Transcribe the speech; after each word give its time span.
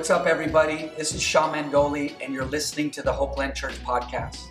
What's 0.00 0.08
up, 0.08 0.24
everybody? 0.24 0.90
This 0.96 1.14
is 1.14 1.20
Shawn 1.20 1.52
Mandoli, 1.52 2.14
and 2.24 2.32
you're 2.32 2.46
listening 2.46 2.90
to 2.92 3.02
the 3.02 3.12
Hopeland 3.12 3.54
Church 3.54 3.74
podcast. 3.84 4.50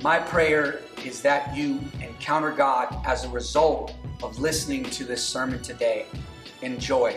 My 0.00 0.20
prayer 0.20 0.82
is 1.04 1.20
that 1.22 1.56
you 1.56 1.80
encounter 2.00 2.52
God 2.52 2.96
as 3.04 3.24
a 3.24 3.28
result 3.30 3.96
of 4.22 4.38
listening 4.38 4.84
to 4.84 5.02
this 5.02 5.26
sermon 5.26 5.60
today. 5.60 6.06
Enjoy. 6.62 7.14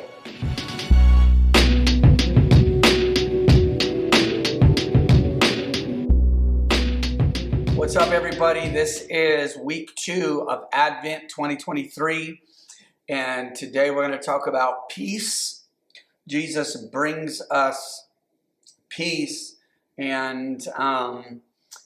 What's 7.76 7.96
up, 7.96 8.12
everybody? 8.12 8.70
This 8.70 9.06
is 9.12 9.58
week 9.58 9.94
two 9.94 10.48
of 10.50 10.64
Advent 10.74 11.30
2023, 11.30 12.42
and 13.10 13.54
today 13.54 13.92
we're 13.92 14.08
going 14.08 14.20
to 14.20 14.26
talk 14.26 14.48
about 14.48 14.90
peace. 14.90 15.63
Jesus 16.28 16.76
brings 16.76 17.42
us 17.52 18.08
peace, 18.90 19.58
and 19.98 20.66
um, 20.76 21.42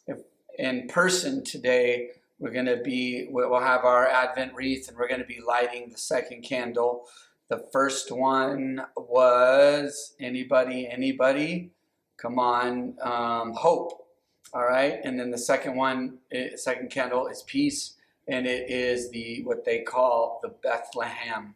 if 0.06 0.20
in 0.58 0.88
person 0.88 1.44
today, 1.44 2.10
we're 2.40 2.52
going 2.52 2.66
to 2.66 2.78
be, 2.78 3.28
we'll 3.30 3.60
have 3.60 3.84
our 3.84 4.08
Advent 4.08 4.54
wreath, 4.54 4.88
and 4.88 4.98
we're 4.98 5.08
going 5.08 5.22
to 5.22 5.26
be 5.26 5.42
lighting 5.46 5.90
the 5.90 5.98
second 5.98 6.44
candle. 6.44 7.08
The 7.50 7.66
first 7.72 8.12
one 8.12 8.82
was 8.96 10.14
anybody, 10.20 10.88
anybody? 10.88 11.72
Come 12.18 12.38
on, 12.40 12.96
um, 13.02 13.54
hope 13.54 14.08
all 14.54 14.66
right, 14.66 15.00
and 15.04 15.20
then 15.20 15.30
the 15.30 15.38
second 15.38 15.76
one, 15.76 16.20
eh, 16.32 16.50
candle 16.90 17.28
is 17.28 17.44
peace, 17.44 17.96
and 18.28 18.48
it 18.48 18.70
is 18.70 19.10
the 19.10 19.42
what 19.44 19.66
they 19.66 19.80
call 19.80 20.40
the 20.42 20.50
Bethlehem 20.50 21.56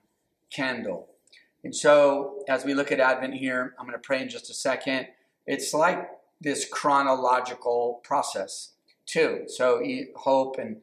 candle. 0.49 1.07
And 1.63 1.75
so, 1.75 2.43
as 2.47 2.65
we 2.65 2.73
look 2.73 2.91
at 2.91 2.99
Advent 2.99 3.35
here, 3.35 3.75
I'm 3.79 3.85
going 3.85 3.97
to 3.97 4.01
pray 4.01 4.21
in 4.21 4.29
just 4.29 4.49
a 4.49 4.53
second. 4.53 5.07
It's 5.45 5.73
like 5.73 6.09
this 6.39 6.65
chronological 6.65 8.01
process 8.03 8.71
too. 9.05 9.43
So, 9.47 9.83
hope 10.15 10.57
and 10.57 10.77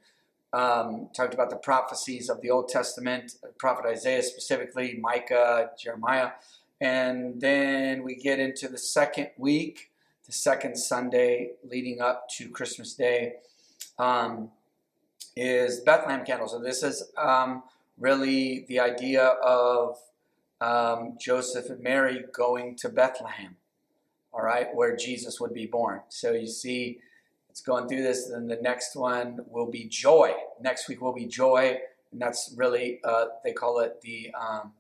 um, 0.53 1.09
talked 1.15 1.35
about 1.35 1.51
the 1.51 1.57
prophecies 1.57 2.29
of 2.29 2.41
the 2.41 2.51
Old 2.51 2.69
Testament, 2.69 3.35
prophet 3.59 3.87
Isaiah 3.87 4.23
specifically, 4.23 4.99
Micah, 5.01 5.71
Jeremiah, 5.79 6.31
and 6.81 7.41
then 7.41 8.05
we 8.05 8.15
get 8.15 8.39
into 8.39 8.69
the 8.69 8.79
second 8.79 9.31
week 9.37 9.91
the 10.29 10.33
second 10.33 10.77
Sunday 10.77 11.53
leading 11.65 12.03
up 12.03 12.29
to 12.29 12.51
Christmas 12.51 12.93
Day 12.93 13.37
um, 13.99 14.51
is 15.35 15.81
Bethlehem 15.81 16.25
candles. 16.25 16.51
So 16.53 16.61
this 16.61 16.83
is 16.83 17.11
um, 17.17 17.63
really 17.99 18.67
the 18.69 18.79
idea 18.79 19.25
of 19.25 19.99
um, 20.61 21.17
Joseph 21.21 21.71
and 21.71 21.83
Mary 21.83 22.25
going 22.33 22.77
to 22.77 22.89
Bethlehem, 22.89 23.57
all 24.33 24.43
right, 24.43 24.69
where 24.75 24.97
Jesus 24.97 25.41
would 25.41 25.55
be 25.55 25.67
born. 25.67 26.01
So 26.09 26.33
you 26.33 26.47
see, 26.47 26.99
it's 27.51 27.61
going 27.61 27.89
through 27.89 28.03
this. 28.03 28.29
Then 28.29 28.47
the 28.47 28.57
next 28.57 28.97
one 28.97 29.41
will 29.49 29.71
be 29.71 29.85
joy. 29.85 30.35
Next 30.61 30.89
week 30.89 31.01
will 31.01 31.15
be 31.15 31.27
joy, 31.27 31.79
and 32.13 32.21
that's 32.21 32.55
really 32.57 33.01
uh, 33.05 33.27
they 33.45 33.53
call 33.53 33.81
it 33.81 34.01
the 34.03 34.33
um, 34.39 34.73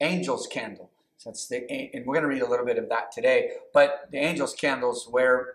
angel's 0.00 0.46
candle. 0.46 0.90
So 1.18 1.30
that's 1.30 1.48
the, 1.48 1.70
and 1.70 2.04
we're 2.04 2.14
going 2.14 2.22
to 2.22 2.28
read 2.28 2.42
a 2.42 2.48
little 2.48 2.66
bit 2.66 2.78
of 2.78 2.88
that 2.90 3.10
today. 3.10 3.52
But 3.72 4.08
the 4.10 4.18
angels' 4.18 4.54
candles, 4.54 5.08
where 5.10 5.54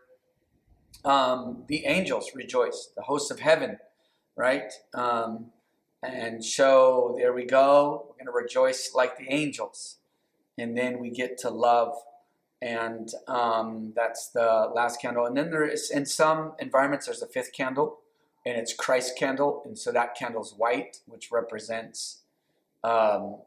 um, 1.05 1.63
the 1.67 1.85
angels 1.85 2.31
rejoice, 2.33 2.89
the 2.95 3.03
hosts 3.03 3.31
of 3.31 3.39
heaven, 3.39 3.77
right? 4.35 4.71
Um, 4.93 5.51
and 6.03 6.43
so 6.43 7.15
there 7.17 7.33
we 7.33 7.45
go. 7.45 8.07
We're 8.09 8.25
going 8.25 8.25
to 8.25 8.31
rejoice 8.31 8.91
like 8.95 9.17
the 9.17 9.31
angels. 9.31 9.97
And 10.57 10.77
then 10.77 10.99
we 10.99 11.09
get 11.09 11.37
to 11.39 11.49
love. 11.49 11.95
And 12.61 13.09
um, 13.27 13.93
that's 13.95 14.29
the 14.29 14.69
last 14.73 15.01
candle. 15.01 15.25
And 15.25 15.35
then 15.35 15.49
there 15.49 15.67
is, 15.67 15.89
in 15.89 16.05
some 16.05 16.53
environments, 16.59 17.07
there's 17.07 17.21
a 17.21 17.27
fifth 17.27 17.53
candle, 17.53 17.99
and 18.45 18.55
it's 18.57 18.73
Christ 18.73 19.17
candle. 19.17 19.63
And 19.65 19.77
so 19.77 19.91
that 19.91 20.15
candle's 20.15 20.53
white, 20.55 20.97
which 21.07 21.31
represents 21.31 22.21
um, 22.83 23.37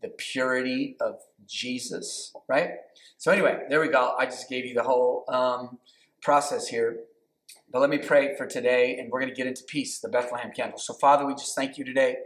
the 0.00 0.08
purity 0.08 0.96
of 1.00 1.20
Jesus, 1.46 2.32
right? 2.48 2.70
So, 3.18 3.30
anyway, 3.30 3.64
there 3.68 3.80
we 3.80 3.88
go. 3.88 4.14
I 4.18 4.24
just 4.24 4.48
gave 4.48 4.64
you 4.64 4.74
the 4.74 4.82
whole 4.82 5.24
um, 5.28 5.78
process 6.22 6.68
here. 6.68 7.00
But 7.70 7.80
let 7.80 7.90
me 7.90 7.98
pray 7.98 8.36
for 8.36 8.46
today, 8.46 8.98
and 8.98 9.10
we're 9.10 9.20
going 9.20 9.32
to 9.32 9.36
get 9.36 9.46
into 9.46 9.64
peace, 9.64 9.98
the 9.98 10.08
Bethlehem 10.08 10.50
candle. 10.54 10.78
So, 10.78 10.94
Father, 10.94 11.24
we 11.26 11.34
just 11.34 11.54
thank 11.54 11.78
you 11.78 11.84
today 11.84 12.16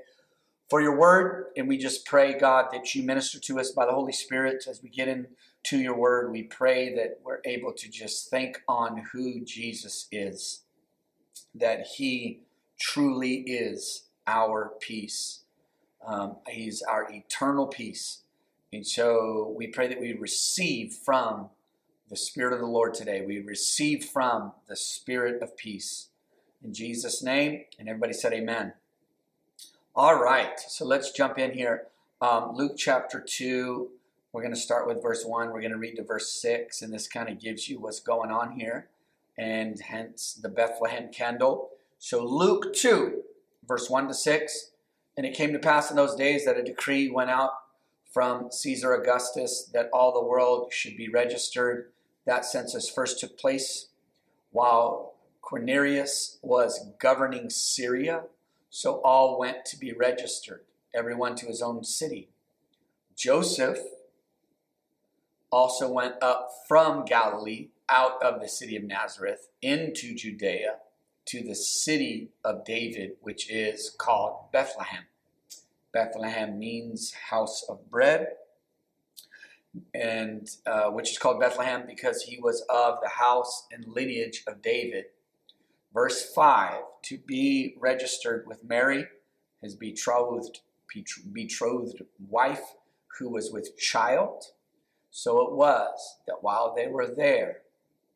for 0.69 0.81
your 0.81 0.99
word, 0.99 1.47
and 1.57 1.69
we 1.69 1.79
just 1.79 2.05
pray, 2.07 2.37
God, 2.37 2.67
that 2.73 2.95
you 2.95 3.03
minister 3.03 3.39
to 3.39 3.61
us 3.61 3.71
by 3.71 3.87
the 3.87 3.93
Holy 3.93 4.13
Spirit 4.13 4.65
as 4.69 4.83
we 4.83 4.89
get 4.89 5.07
into 5.07 5.79
your 5.79 5.97
word. 5.97 6.33
We 6.33 6.43
pray 6.43 6.95
that 6.97 7.21
we're 7.23 7.41
able 7.45 7.73
to 7.73 7.89
just 7.89 8.29
think 8.31 8.63
on 8.67 9.05
who 9.13 9.45
Jesus 9.45 10.09
is, 10.11 10.65
that 11.55 11.87
he 11.97 12.41
truly 12.81 13.43
is 13.43 14.09
our 14.27 14.73
peace. 14.81 15.45
Um, 16.07 16.37
he's 16.49 16.83
our 16.83 17.09
eternal 17.11 17.67
peace. 17.67 18.23
And 18.73 18.87
so 18.87 19.55
we 19.57 19.69
pray 19.69 19.89
that 19.89 20.01
we 20.01 20.13
receive 20.13 20.93
from 20.93 21.51
the 22.09 22.17
Spirit 22.17 22.53
of 22.53 22.61
the 22.61 22.67
Lord 22.67 22.95
today. 22.95 23.25
We 23.25 23.41
receive 23.41 24.05
from 24.05 24.53
the 24.69 24.77
Spirit 24.77 25.43
of 25.43 25.57
peace. 25.57 26.09
In 26.63 26.73
Jesus' 26.73 27.23
name. 27.23 27.65
And 27.79 27.89
everybody 27.89 28.13
said, 28.13 28.33
Amen. 28.33 28.75
All 29.95 30.23
right. 30.23 30.59
So 30.61 30.85
let's 30.85 31.11
jump 31.11 31.39
in 31.39 31.53
here. 31.53 31.87
Um, 32.21 32.53
Luke 32.55 32.75
chapter 32.77 33.21
2. 33.21 33.89
We're 34.33 34.43
going 34.43 34.55
to 34.55 34.61
start 34.61 34.87
with 34.87 35.03
verse 35.03 35.25
1. 35.25 35.51
We're 35.51 35.61
going 35.61 35.73
to 35.73 35.79
read 35.79 35.97
to 35.97 36.05
verse 36.05 36.31
6. 36.41 36.83
And 36.83 36.93
this 36.93 37.09
kind 37.09 37.29
of 37.29 37.41
gives 37.41 37.69
you 37.69 37.81
what's 37.81 38.01
going 38.01 38.31
on 38.31 38.53
here. 38.53 38.89
And 39.39 39.81
hence 39.81 40.39
the 40.41 40.49
Bethlehem 40.49 41.11
candle. 41.13 41.71
So 41.99 42.25
Luke 42.25 42.75
2, 42.75 43.23
verse 43.67 43.91
1 43.91 44.09
to 44.09 44.15
6. 44.15 44.71
And 45.17 45.27
it 45.27 45.35
came 45.35 45.53
to 45.53 45.59
pass 45.59 45.91
in 45.91 45.97
those 45.97 46.15
days 46.15 46.45
that 46.45 46.59
a 46.59 46.63
decree 46.63 47.11
went 47.11 47.31
out 47.31 47.53
from 48.13 48.51
Caesar 48.51 48.95
Augustus 48.95 49.69
that 49.73 49.91
all 49.93 50.13
the 50.13 50.27
world 50.27 50.73
should 50.73 50.97
be 50.97 51.09
registered. 51.09 51.91
That 52.27 52.45
census 52.45 52.91
first 52.91 53.21
took 53.21 53.39
place 53.39 53.89
while 54.51 55.15
Quirinius 55.43 56.39
was 56.43 56.91
governing 56.99 57.51
Syria. 57.51 58.25
So 58.69 59.01
all 59.03 59.39
went 59.39 59.65
to 59.67 59.79
be 59.79 59.93
registered, 59.93 60.63
everyone 60.95 61.37
to 61.37 61.47
his 61.47 61.63
own 61.63 61.85
city. 61.85 62.29
Joseph 63.17 63.79
also 65.51 65.91
went 65.91 66.17
up 66.21 66.51
from 66.67 67.05
Galilee 67.05 67.69
out 67.89 68.21
of 68.23 68.41
the 68.41 68.49
city 68.49 68.77
of 68.77 68.83
Nazareth 68.83 69.49
into 69.63 70.15
Judea 70.15 70.79
to 71.27 71.43
the 71.43 71.55
city 71.55 72.31
of 72.45 72.65
David, 72.65 73.13
which 73.21 73.51
is 73.51 73.95
called 73.97 74.51
Bethlehem. 74.53 75.05
Bethlehem 75.93 76.59
means 76.59 77.13
house 77.31 77.65
of 77.69 77.91
bread, 77.91 78.35
and 79.95 80.49
uh, 80.67 80.91
which 80.91 81.11
is 81.11 81.19
called 81.19 81.41
Bethlehem 81.41 81.85
because 81.87 82.23
he 82.23 82.39
was 82.39 82.65
of 82.69 82.99
the 83.03 83.09
house 83.09 83.67
and 83.71 83.85
lineage 83.87 84.43
of 84.47 84.63
David. 84.63 85.07
Verse 85.93 86.33
5 86.35 86.83
to 87.05 87.19
be 87.19 87.75
registered 87.79 88.47
with 88.47 88.65
Mary, 88.65 89.07
his 89.63 89.77
betrothed, 89.77 90.61
betrothed 91.33 92.03
wife, 92.29 92.75
who 93.19 93.31
was 93.31 93.53
with 93.53 93.79
child. 93.79 94.45
So 95.11 95.41
it 95.43 95.55
was 95.55 96.19
that 96.27 96.43
while 96.43 96.75
they 96.75 96.89
were 96.89 97.07
there, 97.07 97.63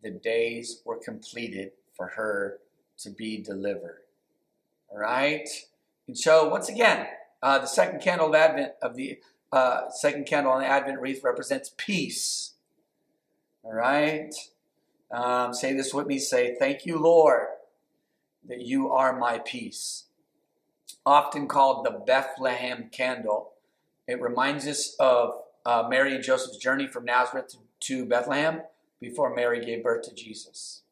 the 0.02 0.10
days 0.10 0.82
were 0.84 0.98
completed 0.98 1.72
for 1.96 2.08
her 2.08 2.58
to 2.98 3.10
be 3.10 3.42
delivered. 3.42 4.00
All 4.88 4.98
right? 4.98 5.48
And 6.06 6.18
so, 6.18 6.48
once 6.48 6.68
again, 6.68 7.06
uh, 7.42 7.58
the 7.58 7.66
second 7.66 8.02
candle 8.02 8.28
of 8.28 8.34
Advent 8.34 8.72
of 8.82 8.96
the 8.96 9.18
uh, 9.52 9.90
second 9.90 10.26
candle 10.26 10.52
on 10.52 10.60
the 10.60 10.66
Advent 10.66 11.00
wreath 11.00 11.22
represents 11.24 11.72
peace. 11.76 12.54
All 13.62 13.72
right? 13.72 14.32
Um, 15.10 15.52
say 15.52 15.72
this 15.72 15.92
with 15.92 16.06
me. 16.06 16.18
Say, 16.18 16.56
Thank 16.58 16.86
you, 16.86 16.98
Lord, 16.98 17.46
that 18.48 18.62
you 18.62 18.90
are 18.90 19.18
my 19.18 19.38
peace. 19.38 20.04
Often 21.04 21.48
called 21.48 21.84
the 21.84 21.90
Bethlehem 21.90 22.88
candle, 22.92 23.52
it 24.06 24.20
reminds 24.20 24.66
us 24.66 24.94
of 24.98 25.34
uh, 25.64 25.86
Mary 25.88 26.14
and 26.14 26.22
Joseph's 26.22 26.56
journey 26.56 26.86
from 26.86 27.04
Nazareth 27.04 27.54
to 27.80 28.04
Bethlehem 28.04 28.62
before 29.00 29.34
Mary 29.34 29.64
gave 29.64 29.82
birth 29.82 30.02
to 30.02 30.14
Jesus. 30.14 30.82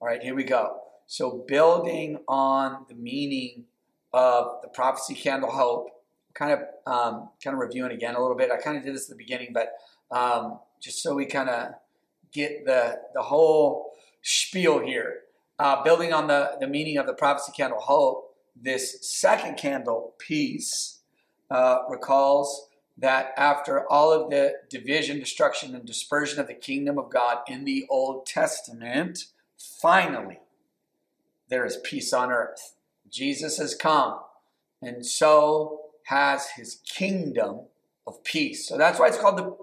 All 0.00 0.08
right, 0.08 0.22
here 0.22 0.34
we 0.34 0.44
go. 0.44 0.80
So, 1.06 1.44
building 1.46 2.18
on 2.28 2.86
the 2.88 2.94
meaning 2.94 3.64
of 4.12 4.60
the 4.62 4.68
prophecy 4.68 5.14
candle 5.14 5.50
hope, 5.50 5.88
kind 6.38 6.52
of 6.52 6.58
um, 6.86 7.28
kind 7.42 7.54
of 7.54 7.60
reviewing 7.60 7.92
again 7.92 8.14
a 8.14 8.20
little 8.20 8.36
bit. 8.36 8.50
I 8.50 8.56
kind 8.56 8.76
of 8.76 8.84
did 8.84 8.94
this 8.94 9.10
at 9.10 9.16
the 9.16 9.22
beginning, 9.22 9.52
but 9.52 9.72
um, 10.10 10.60
just 10.80 11.02
so 11.02 11.14
we 11.14 11.26
kind 11.26 11.48
of 11.48 11.72
get 12.32 12.64
the 12.64 13.00
the 13.14 13.22
whole 13.22 13.92
spiel 14.22 14.78
here. 14.78 15.20
Uh, 15.58 15.82
building 15.82 16.12
on 16.12 16.28
the, 16.28 16.52
the 16.60 16.68
meaning 16.68 16.98
of 16.98 17.06
the 17.06 17.12
prophecy 17.12 17.50
candle 17.56 17.80
hope, 17.80 18.36
this 18.54 19.10
second 19.10 19.56
candle, 19.56 20.14
peace, 20.18 21.00
uh, 21.50 21.78
recalls 21.88 22.68
that 22.96 23.32
after 23.36 23.90
all 23.90 24.12
of 24.12 24.30
the 24.30 24.52
division, 24.70 25.18
destruction, 25.18 25.74
and 25.74 25.84
dispersion 25.84 26.38
of 26.38 26.46
the 26.46 26.54
kingdom 26.54 26.96
of 26.96 27.10
God 27.10 27.38
in 27.48 27.64
the 27.64 27.86
Old 27.90 28.24
Testament, 28.24 29.24
finally 29.56 30.38
there 31.48 31.64
is 31.64 31.78
peace 31.78 32.12
on 32.12 32.30
earth. 32.30 32.74
Jesus 33.10 33.58
has 33.58 33.74
come, 33.74 34.20
and 34.80 35.04
so 35.04 35.87
has 36.08 36.50
his 36.56 36.80
kingdom 36.86 37.60
of 38.06 38.24
peace. 38.24 38.66
So 38.66 38.78
that's 38.78 38.98
why 38.98 39.08
it's 39.08 39.18
called 39.18 39.36
the, 39.36 39.56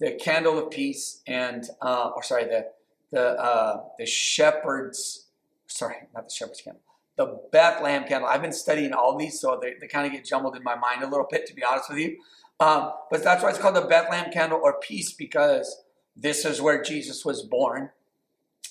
the 0.00 0.12
candle 0.12 0.58
of 0.58 0.70
peace, 0.70 1.20
and 1.26 1.68
uh, 1.82 2.10
or 2.16 2.22
sorry, 2.22 2.44
the 2.44 2.68
the 3.10 3.38
uh, 3.38 3.82
the 3.98 4.06
shepherds. 4.06 5.26
Sorry, 5.66 5.96
not 6.14 6.28
the 6.28 6.34
shepherds 6.34 6.62
candle. 6.62 6.82
The 7.16 7.40
Bethlehem 7.52 8.04
candle. 8.08 8.28
I've 8.28 8.40
been 8.40 8.54
studying 8.54 8.94
all 8.94 9.18
these, 9.18 9.38
so 9.38 9.58
they, 9.60 9.74
they 9.78 9.86
kind 9.86 10.06
of 10.06 10.12
get 10.12 10.24
jumbled 10.24 10.56
in 10.56 10.62
my 10.62 10.76
mind 10.76 11.02
a 11.02 11.06
little 11.06 11.26
bit, 11.30 11.46
to 11.46 11.54
be 11.54 11.62
honest 11.62 11.90
with 11.90 11.98
you. 11.98 12.16
Um, 12.58 12.92
but 13.10 13.22
that's 13.22 13.42
why 13.42 13.50
it's 13.50 13.58
called 13.58 13.76
the 13.76 13.82
Bethlehem 13.82 14.32
candle 14.32 14.60
or 14.62 14.80
peace, 14.80 15.12
because 15.12 15.82
this 16.16 16.46
is 16.46 16.62
where 16.62 16.82
Jesus 16.82 17.22
was 17.22 17.42
born. 17.42 17.90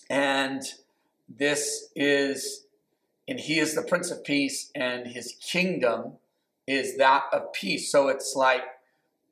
And 0.10 0.64
this 1.30 1.90
is, 1.96 2.66
and 3.28 3.40
he 3.40 3.60
is 3.60 3.76
the 3.76 3.84
Prince 3.84 4.10
of 4.10 4.24
Peace, 4.24 4.72
and 4.74 5.08
his 5.08 5.36
kingdom 5.40 6.14
is 6.72 6.98
that 6.98 7.26
of 7.34 7.52
peace. 7.52 7.92
So 7.92 8.08
it's 8.08 8.34
like, 8.36 8.64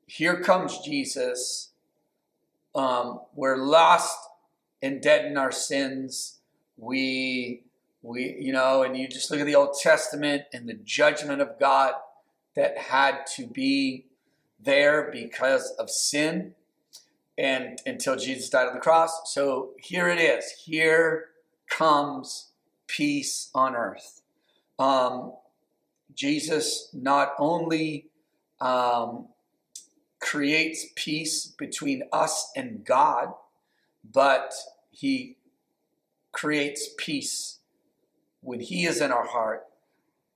here 0.06 0.40
comes 0.40 0.78
Jesus. 0.78 1.70
Um, 2.74 3.20
we're 3.34 3.56
lost 3.56 4.18
and 4.82 5.00
dead 5.00 5.24
in 5.24 5.38
our 5.38 5.52
sins. 5.52 6.38
We, 6.76 7.62
we, 8.02 8.36
you 8.38 8.52
know, 8.52 8.82
and 8.82 8.96
you 8.96 9.08
just 9.08 9.30
look 9.30 9.40
at 9.40 9.46
the 9.46 9.54
Old 9.54 9.76
Testament 9.80 10.44
and 10.52 10.68
the 10.68 10.74
judgment 10.74 11.40
of 11.40 11.58
God 11.58 11.94
that 12.56 12.76
had 12.76 13.26
to 13.36 13.46
be 13.46 14.06
there 14.62 15.10
because 15.10 15.72
of 15.78 15.88
sin 15.88 16.54
and 17.38 17.80
until 17.86 18.16
Jesus 18.16 18.50
died 18.50 18.68
on 18.68 18.74
the 18.74 18.80
cross. 18.80 19.32
So 19.32 19.70
here 19.78 20.08
it 20.08 20.18
is. 20.18 20.44
Here 20.64 21.28
comes 21.70 22.50
peace 22.86 23.50
on 23.54 23.74
earth. 23.74 24.20
Um, 24.78 25.32
Jesus 26.20 26.90
not 26.92 27.32
only 27.38 28.10
um, 28.60 29.28
creates 30.20 30.84
peace 30.94 31.46
between 31.46 32.02
us 32.12 32.50
and 32.54 32.84
God, 32.84 33.32
but 34.04 34.52
he 34.90 35.38
creates 36.30 36.90
peace 36.98 37.60
when 38.42 38.60
he 38.60 38.84
is 38.84 39.00
in 39.00 39.10
our 39.10 39.28
heart 39.28 39.64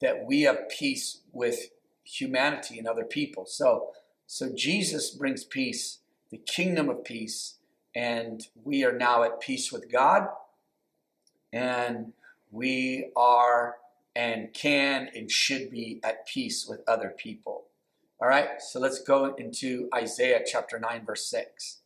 that 0.01 0.25
we 0.25 0.43
have 0.43 0.71
peace 0.71 1.21
with 1.33 1.69
humanity 2.03 2.79
and 2.79 2.89
other 2.89 3.05
people. 3.05 3.45
So 3.45 3.91
so 4.27 4.51
Jesus 4.57 5.11
brings 5.11 5.45
peace, 5.45 5.99
the 6.31 6.39
kingdom 6.39 6.89
of 6.89 7.05
peace, 7.05 7.59
and 7.95 8.41
we 8.65 8.85
are 8.85 8.97
now 8.97 9.23
at 9.23 9.39
peace 9.39 9.71
with 9.71 9.93
God, 9.93 10.29
and 11.53 12.15
we 12.51 13.11
are 13.15 13.77
and 14.17 14.53
can 14.53 15.09
and 15.15 15.31
should 15.31 15.71
be 15.71 16.01
at 16.03 16.27
peace 16.27 16.67
with 16.69 16.81
other 16.89 17.15
people. 17.17 17.65
All 18.21 18.29
right, 18.29 18.61
so 18.63 18.79
let's 18.81 19.03
go 19.03 19.35
into 19.35 19.89
Isaiah 19.95 20.43
chapter 20.47 20.79
9, 20.79 21.05
verse 21.05 21.27
6. 21.27 21.79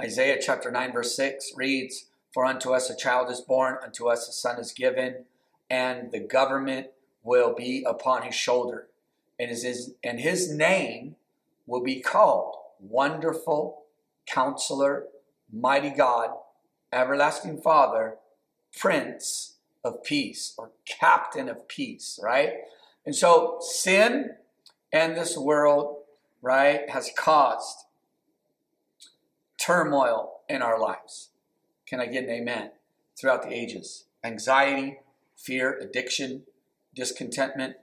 Isaiah 0.00 0.38
chapter 0.40 0.70
9, 0.70 0.92
verse 0.92 1.14
6 1.14 1.52
reads, 1.56 2.06
For 2.32 2.44
unto 2.44 2.72
us 2.72 2.88
a 2.88 2.96
child 2.96 3.30
is 3.30 3.40
born, 3.40 3.76
unto 3.82 4.08
us 4.08 4.28
a 4.28 4.32
son 4.32 4.58
is 4.58 4.72
given, 4.72 5.26
and 5.68 6.10
the 6.10 6.20
government 6.20 6.88
will 7.22 7.54
be 7.54 7.84
upon 7.86 8.22
his 8.22 8.34
shoulder 8.34 8.88
and 9.40 9.50
his, 9.50 9.94
and 10.04 10.20
his 10.20 10.54
name 10.54 11.16
will 11.66 11.82
be 11.82 12.00
called 12.00 12.56
Wonderful 12.78 13.84
Counselor, 14.26 15.06
Mighty 15.50 15.90
God, 15.90 16.30
Everlasting 16.92 17.62
Father, 17.62 18.16
Prince 18.78 19.49
of 19.84 20.02
Peace, 20.02 20.54
or 20.58 20.72
Captain 20.86 21.48
of 21.48 21.66
Peace, 21.68 22.18
right? 22.22 22.54
And 23.06 23.14
so 23.14 23.58
sin 23.60 24.32
and 24.92 25.16
this 25.16 25.36
world, 25.36 25.96
right, 26.42 26.88
has 26.90 27.10
caused 27.16 27.84
turmoil 29.58 30.40
in 30.48 30.62
our 30.62 30.78
lives. 30.78 31.30
Can 31.86 32.00
I 32.00 32.06
get 32.06 32.24
an 32.24 32.30
amen? 32.30 32.70
Throughout 33.18 33.42
the 33.42 33.52
ages. 33.52 34.04
Anxiety, 34.22 34.98
fear, 35.36 35.78
addiction, 35.78 36.42
discontentment, 36.94 37.76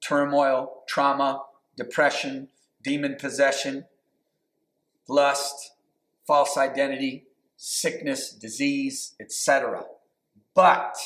turmoil, 0.00 0.82
trauma, 0.88 1.42
depression, 1.76 2.48
demon 2.82 3.16
possession, 3.18 3.84
lust, 5.08 5.72
false 6.26 6.56
identity, 6.56 7.26
sickness, 7.56 8.30
disease, 8.30 9.14
etc. 9.20 9.84
But 10.54 10.96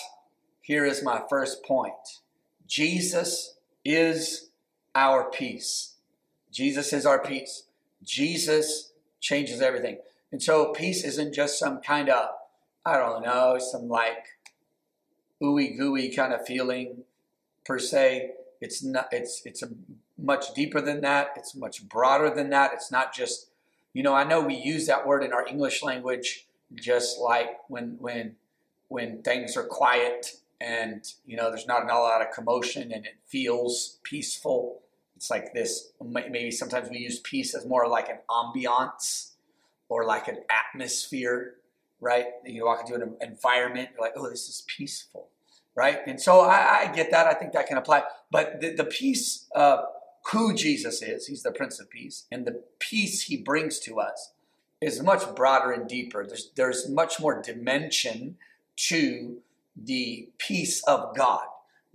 here 0.71 0.87
is 0.87 1.03
my 1.03 1.21
first 1.29 1.65
point 1.65 2.21
Jesus 2.69 3.57
is 3.85 4.51
our 4.95 5.29
peace. 5.29 5.97
Jesus 6.53 6.93
is 6.93 7.05
our 7.05 7.19
peace. 7.19 7.65
Jesus 8.05 8.93
changes 9.21 9.61
everything. 9.61 9.99
And 10.31 10.41
so 10.41 10.73
peace 10.73 11.03
isn't 11.03 11.35
just 11.35 11.59
some 11.59 11.81
kind 11.81 12.09
of, 12.09 12.29
I 12.87 12.97
don't 12.99 13.25
know, 13.25 13.59
some 13.59 13.89
like 13.89 14.29
ooey 15.43 15.77
gooey 15.77 16.15
kind 16.15 16.33
of 16.33 16.47
feeling 16.47 17.03
per 17.65 17.81
se. 17.81 18.31
It's 18.61 18.81
not. 18.85 19.09
It's 19.11 19.43
it's 19.45 19.65
a 19.65 19.71
much 20.17 20.55
deeper 20.55 20.81
than 20.81 21.01
that. 21.01 21.31
It's 21.35 21.57
much 21.57 21.89
broader 21.89 22.33
than 22.33 22.51
that. 22.51 22.71
It's 22.75 22.93
not 22.93 23.13
just, 23.13 23.49
you 23.93 24.05
know. 24.05 24.15
I 24.15 24.23
know 24.23 24.41
we 24.41 24.55
use 24.55 24.87
that 24.87 25.05
word 25.05 25.25
in 25.25 25.33
our 25.33 25.45
English 25.49 25.83
language, 25.83 26.47
just 26.77 27.19
like 27.19 27.59
when 27.67 27.97
when 27.99 28.37
when 28.87 29.23
things 29.23 29.57
are 29.57 29.65
quiet 29.65 30.40
and 30.61 31.05
you 31.27 31.37
know 31.37 31.51
there's 31.51 31.67
not 31.67 31.83
a 31.83 31.95
lot 31.95 32.21
of 32.21 32.33
commotion 32.33 32.93
and 32.93 33.07
it 33.07 33.17
feels 33.27 33.99
peaceful. 34.03 34.81
It's 35.17 35.31
like 35.31 35.53
this. 35.53 35.93
Maybe 36.03 36.51
sometimes 36.51 36.89
we 36.89 36.99
use 36.99 37.21
peace 37.21 37.55
as 37.55 37.67
more 37.67 37.87
like 37.89 38.09
an 38.09 38.19
ambiance 38.31 39.33
or 39.89 40.05
like 40.05 40.29
an 40.29 40.39
atmosphere, 40.49 41.57
right? 42.01 42.27
You 42.47 42.65
walk 42.65 42.81
into 42.81 42.95
an 42.95 43.17
environment, 43.21 43.91
you're 43.93 44.01
like, 44.01 44.15
oh, 44.17 44.31
this 44.31 44.49
is 44.49 44.65
peaceful 44.67 45.29
right? 45.75 46.01
And 46.07 46.21
so 46.21 46.41
I, 46.41 46.81
I 46.81 46.93
get 46.95 47.11
that. 47.11 47.27
I 47.27 47.35
think 47.35 47.53
that 47.53 47.67
can 47.67 47.79
apply. 47.79 48.03
But 48.31 48.61
the, 48.61 48.75
the 48.75 48.85
peace 48.85 49.47
of 49.55 49.81
who 50.31 50.55
Jesus 50.55 51.03
is, 51.03 51.27
he's 51.27 51.43
the 51.43 51.53
Prince 51.53 51.81
of 51.81 51.89
Peace, 51.91 52.27
and 52.31 52.47
the 52.47 52.63
peace 52.79 53.23
he 53.23 53.37
brings 53.37 53.79
to 53.81 53.99
us 53.99 54.33
is 54.81 55.03
much 55.03 55.35
broader 55.35 55.73
and 55.73 55.89
deeper. 55.89 56.27
There's, 56.27 56.51
there's 56.55 56.89
much 56.89 57.21
more 57.21 57.41
dimension 57.41 58.37
to 58.89 59.39
the 59.77 60.29
peace 60.39 60.83
of 60.85 61.17
God 61.17 61.45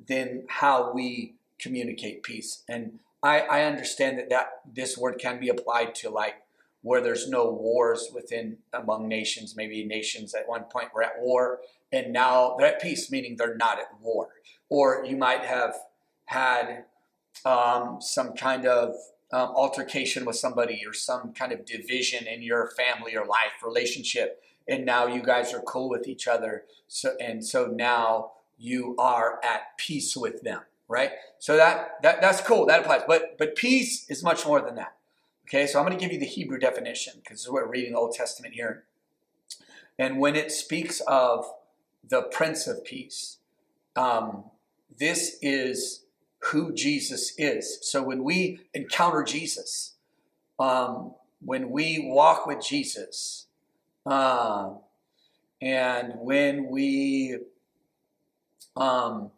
than 0.08 0.46
how 0.48 0.92
we 0.94 1.36
communicate 1.60 2.24
peace. 2.24 2.64
And 2.68 3.00
I, 3.24 3.42
I 3.42 3.64
understand 3.64 4.18
that, 4.18 4.30
that 4.30 4.48
this 4.72 4.98
word 4.98 5.18
can 5.20 5.40
be 5.40 5.50
applied 5.50 5.96
to 5.96 6.10
like 6.10 6.36
where 6.82 7.02
there's 7.02 7.28
no 7.28 7.50
wars 7.50 8.10
within 8.14 8.58
among 8.72 9.08
nations. 9.08 9.56
Maybe 9.56 9.84
nations 9.84 10.36
at 10.36 10.48
one 10.48 10.66
point 10.66 10.94
were 10.94 11.04
at 11.04 11.20
war 11.20 11.60
and 11.92 12.12
now 12.12 12.56
they're 12.58 12.68
at 12.68 12.82
peace, 12.82 13.10
meaning 13.10 13.36
they're 13.38 13.56
not 13.56 13.80
at 13.80 13.88
war. 14.02 14.30
Or 14.70 15.06
you 15.06 15.16
might 15.16 15.42
have 15.42 15.76
had 16.26 16.86
um, 17.46 17.98
some 18.02 18.34
kind 18.34 18.66
of 18.66 18.96
um, 19.32 19.50
altercation 19.56 20.26
with 20.26 20.36
somebody 20.36 20.82
or 20.86 20.94
some 20.94 21.34
kind 21.34 21.52
of 21.52 21.66
division 21.66 22.28
in 22.28 22.42
your 22.42 22.72
family 22.72 23.16
or 23.16 23.26
life 23.26 23.64
relationship, 23.64 24.42
and 24.68 24.86
now 24.86 25.08
you 25.08 25.22
guys 25.22 25.54
are 25.54 25.62
cool 25.62 25.90
with 25.90 26.08
each 26.08 26.28
other. 26.28 26.64
So 26.88 27.16
and 27.20 27.46
so 27.46 27.68
now 27.68 28.32
you 28.58 28.96
are 28.98 29.40
at 29.44 29.78
peace 29.78 30.16
with 30.16 30.42
them, 30.42 30.62
right? 30.88 31.12
So 31.40 31.58
that 31.58 32.02
that 32.04 32.22
that's 32.22 32.42
cool. 32.42 32.66
That 32.66 32.82
applies. 32.82 33.04
But 33.08 33.38
but 33.38 33.56
peace 33.56 34.10
is 34.10 34.24
much 34.24 34.46
more 34.46 34.62
than 34.62 34.76
that. 34.76 34.96
Okay, 35.48 35.68
so 35.68 35.80
I'm 35.80 35.86
going 35.86 35.98
to 35.98 36.04
give 36.04 36.12
you 36.12 36.20
the 36.20 36.26
Hebrew 36.26 36.58
definition 36.58 37.14
because 37.18 37.48
we're 37.48 37.68
reading 37.68 37.92
the 37.92 38.00
Old 38.00 38.16
Testament 38.16 38.56
here. 38.56 38.86
And 40.00 40.20
when 40.20 40.36
it 40.36 40.52
speaks 40.52 41.02
of 41.02 41.46
the 42.10 42.24
Prince 42.24 42.68
of 42.68 42.84
Peace. 42.84 43.38
Um, 43.96 44.46
this 44.98 45.38
is 45.42 46.06
who 46.52 46.74
Jesus 46.74 47.34
is. 47.38 47.80
So 47.82 48.04
when 48.04 48.24
we 48.24 48.60
encounter 48.74 49.24
Jesus, 49.24 49.96
um, 50.60 51.16
when 51.42 51.70
we 51.72 52.06
walk 52.08 52.46
with 52.46 52.64
Jesus, 52.64 53.48
um, 54.06 54.80
and 55.62 56.14
when 56.18 56.70
we 56.70 57.38
um, 58.76 59.32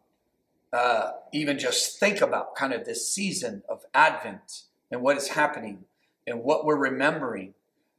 uh, 0.74 1.12
even 1.32 1.58
just 1.58 2.00
think 2.00 2.22
about 2.22 2.56
kind 2.56 2.74
of 2.74 2.86
this 2.86 3.10
season 3.10 3.64
of 3.70 3.84
Advent 3.94 4.64
and 4.92 5.02
what 5.02 5.18
is 5.18 5.30
happening 5.30 5.86
and 6.26 6.44
what 6.44 6.66
we're 6.66 6.78
remembering, 6.78 7.54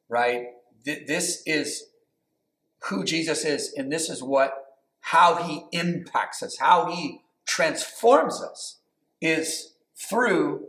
right? 0.08 0.48
Th- 0.84 1.06
this 1.06 1.42
is 1.46 1.84
who 2.84 3.04
Jesus 3.04 3.44
is, 3.44 3.72
and 3.76 3.90
this 3.90 4.08
is 4.08 4.22
what 4.22 4.64
how 5.00 5.42
he 5.42 5.64
impacts 5.72 6.42
us, 6.42 6.58
how 6.58 6.90
he 6.90 7.22
transforms 7.46 8.42
us 8.42 8.78
is 9.20 9.72
through 9.96 10.66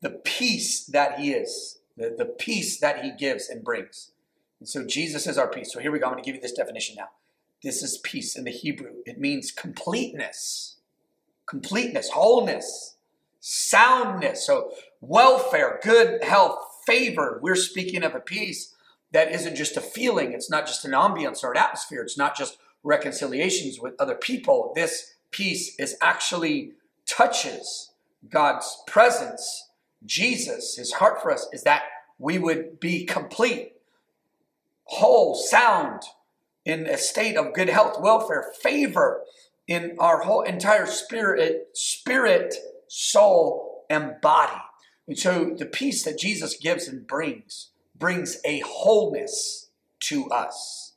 the 0.00 0.10
peace 0.10 0.84
that 0.86 1.18
he 1.18 1.32
is, 1.32 1.80
the, 1.96 2.14
the 2.16 2.24
peace 2.24 2.80
that 2.80 3.04
he 3.04 3.12
gives 3.12 3.48
and 3.48 3.62
brings. 3.62 4.11
And 4.62 4.68
so 4.68 4.86
Jesus 4.86 5.26
is 5.26 5.38
our 5.38 5.48
peace. 5.48 5.72
So 5.72 5.80
here 5.80 5.90
we 5.90 5.98
go. 5.98 6.06
I'm 6.06 6.12
going 6.12 6.22
to 6.22 6.24
give 6.24 6.36
you 6.36 6.40
this 6.40 6.52
definition 6.52 6.94
now. 6.96 7.08
This 7.64 7.82
is 7.82 7.98
peace 7.98 8.36
in 8.36 8.44
the 8.44 8.52
Hebrew. 8.52 8.92
It 9.04 9.18
means 9.18 9.50
completeness, 9.50 10.76
completeness, 11.46 12.10
wholeness, 12.10 12.94
soundness. 13.40 14.46
So 14.46 14.70
welfare, 15.00 15.80
good 15.82 16.22
health, 16.22 16.60
favor. 16.86 17.40
We're 17.42 17.56
speaking 17.56 18.04
of 18.04 18.14
a 18.14 18.20
peace 18.20 18.72
that 19.10 19.32
isn't 19.32 19.56
just 19.56 19.76
a 19.76 19.80
feeling. 19.80 20.32
It's 20.32 20.48
not 20.48 20.68
just 20.68 20.84
an 20.84 20.92
ambience 20.92 21.42
or 21.42 21.50
an 21.50 21.58
atmosphere. 21.58 22.02
It's 22.02 22.16
not 22.16 22.36
just 22.36 22.56
reconciliations 22.84 23.80
with 23.80 24.00
other 24.00 24.14
people. 24.14 24.70
This 24.76 25.14
peace 25.32 25.74
is 25.80 25.96
actually 26.00 26.74
touches 27.04 27.90
God's 28.30 28.80
presence. 28.86 29.70
Jesus, 30.06 30.76
his 30.76 30.92
heart 30.92 31.20
for 31.20 31.32
us 31.32 31.48
is 31.52 31.64
that 31.64 31.82
we 32.20 32.38
would 32.38 32.78
be 32.78 33.04
complete, 33.04 33.72
whole, 34.84 35.34
sound, 35.34 36.02
in 36.64 36.86
a 36.86 36.96
state 36.96 37.36
of 37.36 37.54
good 37.54 37.68
health, 37.68 38.00
welfare, 38.00 38.52
favor 38.62 39.22
in 39.66 39.96
our 39.98 40.22
whole 40.22 40.42
entire 40.42 40.86
spirit, 40.86 41.68
spirit, 41.74 42.54
soul, 42.88 43.84
and 43.88 44.20
body. 44.20 44.60
And 45.06 45.18
so 45.18 45.54
the 45.56 45.66
peace 45.66 46.04
that 46.04 46.18
Jesus 46.18 46.56
gives 46.56 46.86
and 46.88 47.06
brings 47.06 47.70
brings 47.98 48.38
a 48.44 48.60
wholeness 48.60 49.70
to 50.00 50.28
us, 50.30 50.94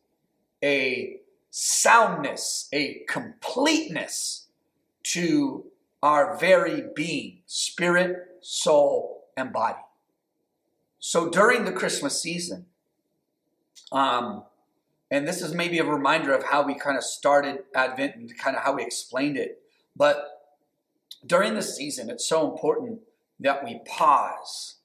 a 0.63 1.19
soundness, 1.51 2.67
a 2.73 3.03
completeness 3.07 4.47
to 5.03 5.65
our 6.01 6.37
very 6.37 6.83
being, 6.95 7.39
spirit, 7.45 8.17
soul, 8.41 9.25
and 9.37 9.53
body. 9.53 9.79
So 10.99 11.29
during 11.29 11.65
the 11.65 11.71
Christmas 11.71 12.21
season, 12.21 12.65
um, 13.91 14.43
and 15.11 15.27
this 15.27 15.41
is 15.41 15.53
maybe 15.53 15.79
a 15.79 15.85
reminder 15.85 16.33
of 16.33 16.43
how 16.43 16.63
we 16.63 16.73
kind 16.75 16.97
of 16.97 17.03
started 17.03 17.63
Advent 17.75 18.15
and 18.15 18.37
kind 18.37 18.55
of 18.55 18.63
how 18.63 18.73
we 18.73 18.83
explained 18.83 19.37
it. 19.37 19.61
But 19.95 20.57
during 21.25 21.53
the 21.53 21.61
season, 21.61 22.09
it's 22.09 22.27
so 22.27 22.51
important 22.51 23.01
that 23.39 23.63
we 23.63 23.81
pause 23.85 24.75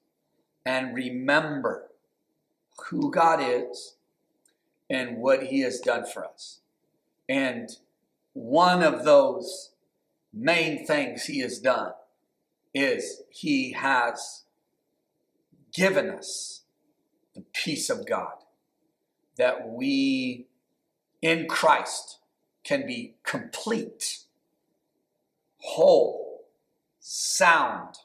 and 0.65 0.95
remember 0.95 1.89
who 2.89 3.11
God 3.11 3.39
is 3.41 3.95
and 4.89 5.17
what 5.17 5.43
He 5.43 5.61
has 5.61 5.79
done 5.79 6.05
for 6.05 6.25
us. 6.25 6.59
And 7.27 7.69
one 8.33 8.83
of 8.83 9.03
those 9.03 9.71
main 10.33 10.85
things 10.85 11.25
He 11.25 11.39
has 11.39 11.59
done 11.59 11.93
is 12.73 13.23
He 13.29 13.73
has 13.73 14.43
given 15.73 16.09
us 16.09 16.61
the 17.33 17.43
peace 17.53 17.89
of 17.89 18.05
God 18.05 18.40
that 19.41 19.67
we 19.67 20.45
in 21.19 21.47
Christ 21.47 22.19
can 22.63 22.85
be 22.85 23.15
complete, 23.23 24.19
whole, 25.57 26.45
sound, 26.99 27.95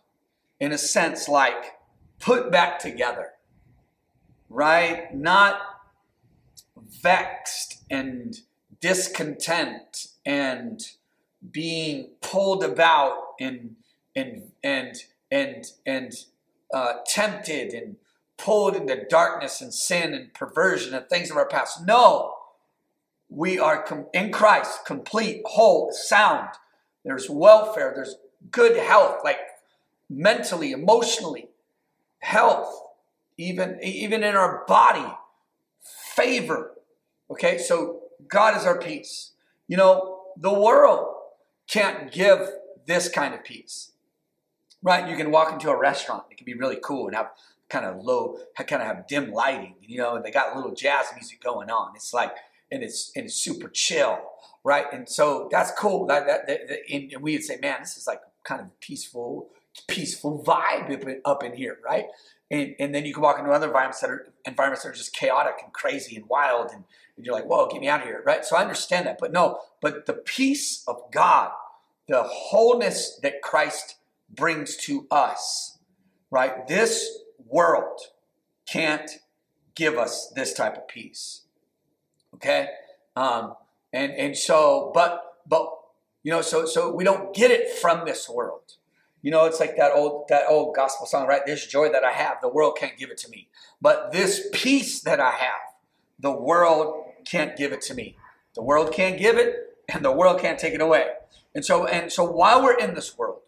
in 0.59 0.73
a 0.73 0.79
sense 0.79 1.29
like 1.29 1.75
put 2.21 2.51
back 2.51 2.79
together, 2.79 3.33
right? 4.49 5.15
Not 5.15 5.61
vexed 7.03 7.83
and 7.91 8.35
discontent 8.81 10.07
and 10.25 10.81
being 11.51 12.13
pulled 12.23 12.65
about 12.65 13.19
and 13.39 13.77
and 14.15 14.53
and 14.65 14.97
and 15.31 15.67
and 15.85 16.13
uh, 16.73 16.95
tempted 17.07 17.75
and 17.75 17.97
pulled 18.39 18.77
into 18.77 19.07
darkness 19.09 19.61
and 19.61 19.73
sin 19.73 20.15
and 20.15 20.33
perversion 20.35 20.95
and 20.95 21.09
things 21.09 21.31
of 21.31 21.37
our 21.37 21.49
past. 21.49 21.87
No, 21.87 22.35
we 23.29 23.59
are 23.59 23.83
com- 23.83 24.07
in 24.13 24.31
Christ, 24.31 24.85
complete, 24.85 25.43
whole, 25.45 25.91
sound. 25.93 26.49
There's 27.05 27.31
welfare, 27.31 27.93
there's 27.95 28.17
good 28.51 28.77
health, 28.77 29.21
like 29.25 29.39
mentally, 30.09 30.73
emotionally, 30.73 31.49
health, 32.19 32.83
even, 33.37 33.79
even 33.83 34.23
in 34.23 34.37
our 34.37 34.65
body, 34.67 35.07
favor. 36.15 36.73
Okay, 37.31 37.59
so 37.59 38.01
God 38.29 38.57
is 38.57 38.65
our 38.65 38.79
peace. 38.79 39.33
You 39.69 39.77
know, 39.77 40.21
the 40.37 40.53
world 40.53 41.15
can't 41.69 42.13
give 42.13 42.49
this 42.87 43.09
kind 43.09 43.35
of 43.35 43.45
peace. 43.45 43.93
Right? 44.83 45.09
You 45.09 45.17
can 45.17 45.33
walk 45.33 45.53
into 45.53 45.71
a 45.71 45.79
restaurant, 45.79 46.25
it 46.31 46.37
can 46.37 46.45
be 46.45 46.55
really 46.55 46.79
cool 46.83 47.09
and 47.09 47.17
have 47.17 47.31
kind 47.69 47.85
of 47.85 48.03
low, 48.03 48.39
kind 48.57 48.83
of 48.83 48.89
have 48.89 49.07
dim 49.07 49.33
lighting, 49.33 49.75
you 49.81 49.99
know, 49.99 50.17
and 50.17 50.25
they 50.25 50.31
got 50.31 50.55
a 50.55 50.57
little 50.57 50.75
jazz 50.75 51.07
music 51.15 51.43
going 51.43 51.71
on. 51.71 51.93
It's 51.97 52.15
like, 52.15 52.33
and 52.71 52.83
it's 52.83 53.13
and 53.17 53.27
it's 53.27 53.35
super 53.35 53.69
chill, 53.69 54.19
right? 54.65 54.87
And 54.93 55.09
so 55.09 55.49
that's 55.51 55.71
cool. 55.73 56.07
That, 56.07 56.27
that, 56.27 56.47
that, 56.47 56.79
and 56.93 57.13
we 57.21 57.33
would 57.33 57.45
say, 57.45 57.59
man, 57.61 57.79
this 57.81 57.97
is 57.97 58.07
like 58.07 58.21
kind 58.45 58.61
of 58.61 58.79
peaceful, 58.81 59.49
peaceful 59.89 60.43
vibe 60.45 60.93
up 60.93 61.09
in, 61.09 61.21
up 61.25 61.45
in 61.45 61.55
here, 61.55 61.79
right? 61.85 62.07
And, 62.51 62.77
and 62.79 62.95
then 62.95 63.05
you 63.05 63.13
can 63.13 63.23
walk 63.23 63.39
into 63.39 63.51
other 63.51 63.67
environments 63.67 64.01
that 64.01 64.11
are 64.11 64.33
environments 64.45 64.85
that 64.85 64.91
are 64.91 64.95
just 64.95 65.13
chaotic 65.13 65.55
and 65.63 65.73
crazy 65.73 66.17
and 66.17 66.27
wild, 66.29 66.71
and, 66.71 66.85
and 67.17 67.27
you're 67.27 67.35
like, 67.35 67.47
whoa, 67.47 67.69
get 67.69 67.81
me 67.81 67.89
out 67.89 68.01
of 68.01 68.07
here, 68.07 68.23
right? 68.25 68.45
So 68.45 68.57
I 68.57 68.63
understand 68.63 69.07
that, 69.07 69.19
but 69.19 69.33
no, 69.33 69.61
but 69.81 70.07
the 70.07 70.13
peace 70.13 70.85
of 70.87 71.11
God, 71.13 71.51
the 72.07 72.23
wholeness 72.23 73.19
that 73.23 73.43
Christ 73.43 73.97
brings 74.33 74.77
to 74.77 75.07
us, 75.11 75.79
right? 76.31 76.67
This 76.69 77.19
world 77.49 78.01
can't 78.67 79.11
give 79.75 79.97
us 79.97 80.33
this 80.35 80.53
type 80.53 80.77
of 80.77 80.89
peace. 80.89 81.43
Okay? 82.35 82.69
Um, 83.15 83.55
and 83.93 84.13
and 84.13 84.37
so, 84.37 84.91
but 84.95 85.23
but 85.47 85.71
you 86.23 86.33
know, 86.33 86.43
so 86.43 86.67
so 86.67 86.93
we 86.93 87.05
don't 87.05 87.35
get 87.35 87.51
it 87.51 87.71
from 87.71 88.05
this 88.05 88.29
world. 88.29 88.75
You 89.23 89.31
know, 89.31 89.45
it's 89.47 89.61
like 89.61 89.77
that 89.77 89.93
old 89.93 90.27
that 90.29 90.45
old 90.49 90.75
gospel 90.75 91.07
song, 91.07 91.27
right? 91.27 91.45
This 91.47 91.67
joy 91.67 91.91
that 91.91 92.05
I 92.05 92.13
have, 92.13 92.39
the 92.43 92.49
world 92.49 92.77
can't 92.79 92.97
give 92.99 93.11
it 93.11 93.19
to 93.19 93.31
me. 93.31 93.49
But 93.81 94.13
this 94.13 94.49
peace 94.53 95.01
that 95.03 95.21
I 95.21 95.31
have, 95.31 95.75
the 96.19 96.33
world 96.33 97.05
can't 97.25 97.57
give 97.57 97.73
it 97.73 97.81
to 97.83 97.95
me. 97.95 98.17
The 98.55 98.63
world 98.63 98.93
can't 98.93 99.19
give 99.19 99.37
it, 99.37 99.79
and 99.89 100.05
the 100.05 100.13
world 100.13 100.41
can't 100.41 100.59
take 100.59 100.75
it 100.75 100.81
away. 100.81 101.09
And 101.55 101.65
so 101.65 101.87
and 101.87 102.13
so 102.13 102.25
while 102.25 102.63
we're 102.63 102.77
in 102.77 102.95
this 102.95 103.17
world, 103.17 103.41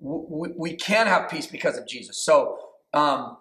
we, 0.00 0.50
we 0.56 0.74
can 0.74 1.06
have 1.06 1.30
peace 1.30 1.46
because 1.46 1.78
of 1.78 1.86
Jesus. 1.86 2.18
So 2.18 2.58
um, 2.92 3.38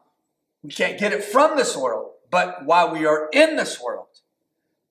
we 0.64 0.72
can't 0.72 1.00
get 1.00 1.14
it 1.14 1.24
from 1.24 1.58
this 1.58 1.76
world, 1.76 2.12
but 2.30 2.66
while 2.66 2.92
we 2.92 3.06
are 3.06 3.30
in 3.34 3.56
this 3.56 3.82
world, 3.82 4.08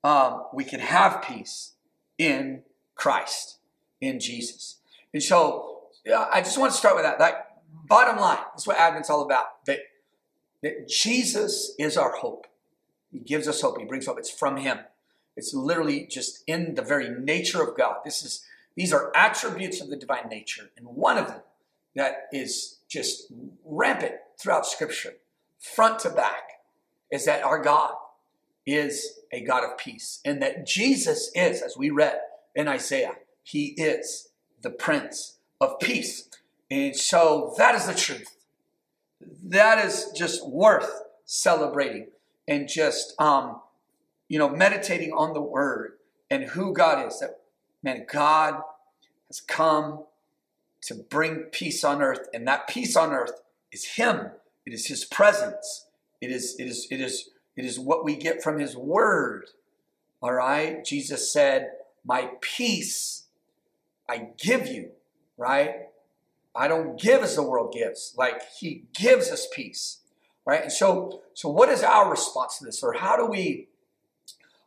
um, 0.02 0.44
we 0.52 0.64
can 0.64 0.80
have 0.80 1.22
peace 1.22 1.72
in 2.18 2.62
Christ, 2.94 3.58
in 4.00 4.20
Jesus. 4.20 4.76
And 5.12 5.22
so 5.22 5.80
I 6.32 6.40
just 6.40 6.58
want 6.58 6.72
to 6.72 6.78
start 6.78 6.96
with 6.96 7.04
that. 7.04 7.20
Like, 7.20 7.34
bottom 7.86 8.20
line, 8.20 8.38
that's 8.52 8.66
what 8.66 8.78
Advent's 8.78 9.10
all 9.10 9.22
about. 9.22 9.64
That, 9.66 9.80
that 10.62 10.88
Jesus 10.88 11.74
is 11.78 11.96
our 11.96 12.12
hope. 12.12 12.46
He 13.10 13.18
gives 13.18 13.48
us 13.48 13.60
hope. 13.60 13.78
He 13.78 13.84
brings 13.84 14.06
hope. 14.06 14.18
It's 14.18 14.30
from 14.30 14.56
Him. 14.56 14.78
It's 15.36 15.54
literally 15.54 16.06
just 16.06 16.42
in 16.46 16.74
the 16.74 16.82
very 16.82 17.08
nature 17.08 17.62
of 17.62 17.76
God. 17.76 17.96
This 18.04 18.22
is 18.22 18.44
these 18.76 18.92
are 18.92 19.10
attributes 19.14 19.80
of 19.80 19.90
the 19.90 19.96
divine 19.96 20.28
nature, 20.28 20.70
and 20.76 20.86
one 20.86 21.18
of 21.18 21.26
them 21.26 21.40
that 21.96 22.28
is 22.32 22.78
just 22.90 23.32
rampant 23.64 24.16
throughout 24.38 24.66
Scripture, 24.66 25.14
front 25.58 26.00
to 26.00 26.10
back, 26.10 26.42
is 27.10 27.24
that 27.24 27.44
our 27.44 27.62
God 27.62 27.94
is 28.66 29.20
a 29.32 29.42
God 29.42 29.64
of 29.64 29.78
peace, 29.78 30.20
and 30.24 30.42
that 30.42 30.66
Jesus 30.66 31.30
is, 31.34 31.62
as 31.62 31.76
we 31.76 31.90
read 31.90 32.18
in 32.54 32.68
Isaiah, 32.68 33.14
He 33.42 33.68
is 33.76 34.28
the 34.62 34.70
Prince 34.70 35.38
of 35.60 35.78
Peace. 35.80 36.28
And 36.70 36.94
so 36.94 37.54
that 37.58 37.74
is 37.74 37.86
the 37.86 37.94
truth. 37.94 38.36
That 39.44 39.84
is 39.84 40.12
just 40.16 40.46
worth 40.48 41.02
celebrating 41.24 42.08
and 42.46 42.68
just, 42.68 43.14
um, 43.20 43.60
you 44.28 44.38
know, 44.38 44.48
meditating 44.48 45.12
on 45.12 45.32
the 45.32 45.40
Word 45.40 45.92
and 46.30 46.44
who 46.44 46.72
God 46.72 47.06
is. 47.06 47.20
That 47.20 47.40
man, 47.82 48.06
God 48.10 48.62
has 49.28 49.40
come 49.40 50.04
to 50.82 50.94
bring 50.94 51.44
peace 51.52 51.84
on 51.84 52.02
earth, 52.02 52.28
and 52.32 52.46
that 52.48 52.68
peace 52.68 52.96
on 52.96 53.12
earth 53.12 53.40
is 53.72 53.84
Him. 53.96 54.30
It 54.66 54.72
is 54.72 54.86
His 54.86 55.04
presence. 55.04 55.86
It 56.20 56.30
is, 56.30 56.56
it 56.58 56.64
is, 56.64 56.86
it 56.90 57.00
is, 57.00 57.30
it 57.56 57.64
is 57.64 57.78
what 57.78 58.04
we 58.04 58.16
get 58.16 58.42
from 58.42 58.58
His 58.58 58.76
Word. 58.76 59.46
All 60.22 60.32
right? 60.32 60.84
Jesus 60.84 61.32
said, 61.32 61.70
My 62.04 62.30
peace 62.40 63.20
I 64.10 64.30
give 64.36 64.66
you, 64.66 64.90
right? 65.38 65.86
I 66.54 66.66
don't 66.66 67.00
give 67.00 67.22
as 67.22 67.36
the 67.36 67.44
world 67.44 67.72
gives. 67.72 68.12
Like 68.18 68.42
He 68.58 68.84
gives 68.92 69.30
us 69.30 69.46
peace, 69.52 69.98
right? 70.44 70.62
And 70.62 70.72
so, 70.72 71.22
so 71.32 71.48
what 71.48 71.68
is 71.68 71.84
our 71.84 72.10
response 72.10 72.58
to 72.58 72.64
this? 72.64 72.82
Or 72.82 72.94
how 72.94 73.16
do 73.16 73.24
we, 73.24 73.68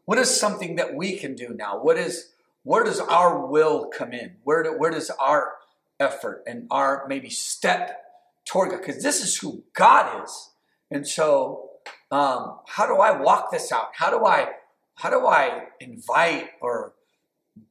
what 0.06 0.18
is 0.18 0.40
something 0.40 0.78
that 0.78 0.96
we 0.96 1.18
can 1.18 1.36
do 1.36 1.50
now? 1.50 1.78
What 1.78 1.98
is, 1.98 2.32
where 2.64 2.86
does 2.86 3.02
our 3.02 3.46
will 3.46 3.88
come 3.88 4.14
in? 4.14 4.38
Where, 4.46 4.64
do, 4.64 4.78
where 4.78 4.92
does 4.92 5.10
our 5.20 5.53
effort 6.00 6.44
and 6.48 6.68
our 6.72 7.06
maybe 7.08 7.30
step 7.30 8.04
toward 8.46 8.72
God 8.72 8.82
because 8.82 9.04
this 9.04 9.24
is 9.24 9.38
who 9.38 9.64
God 9.74 10.24
is. 10.24 10.52
And 10.92 11.08
so, 11.08 11.70
um, 12.12 12.60
how 12.68 12.86
do 12.86 12.96
I 12.96 13.20
walk 13.20 13.52
this 13.52 13.72
out? 13.72 13.90
How 13.94 14.10
do 14.10 14.26
I 14.26 14.50
how 14.96 15.10
do 15.10 15.26
I 15.26 15.68
invite 15.80 16.52
or 16.62 16.94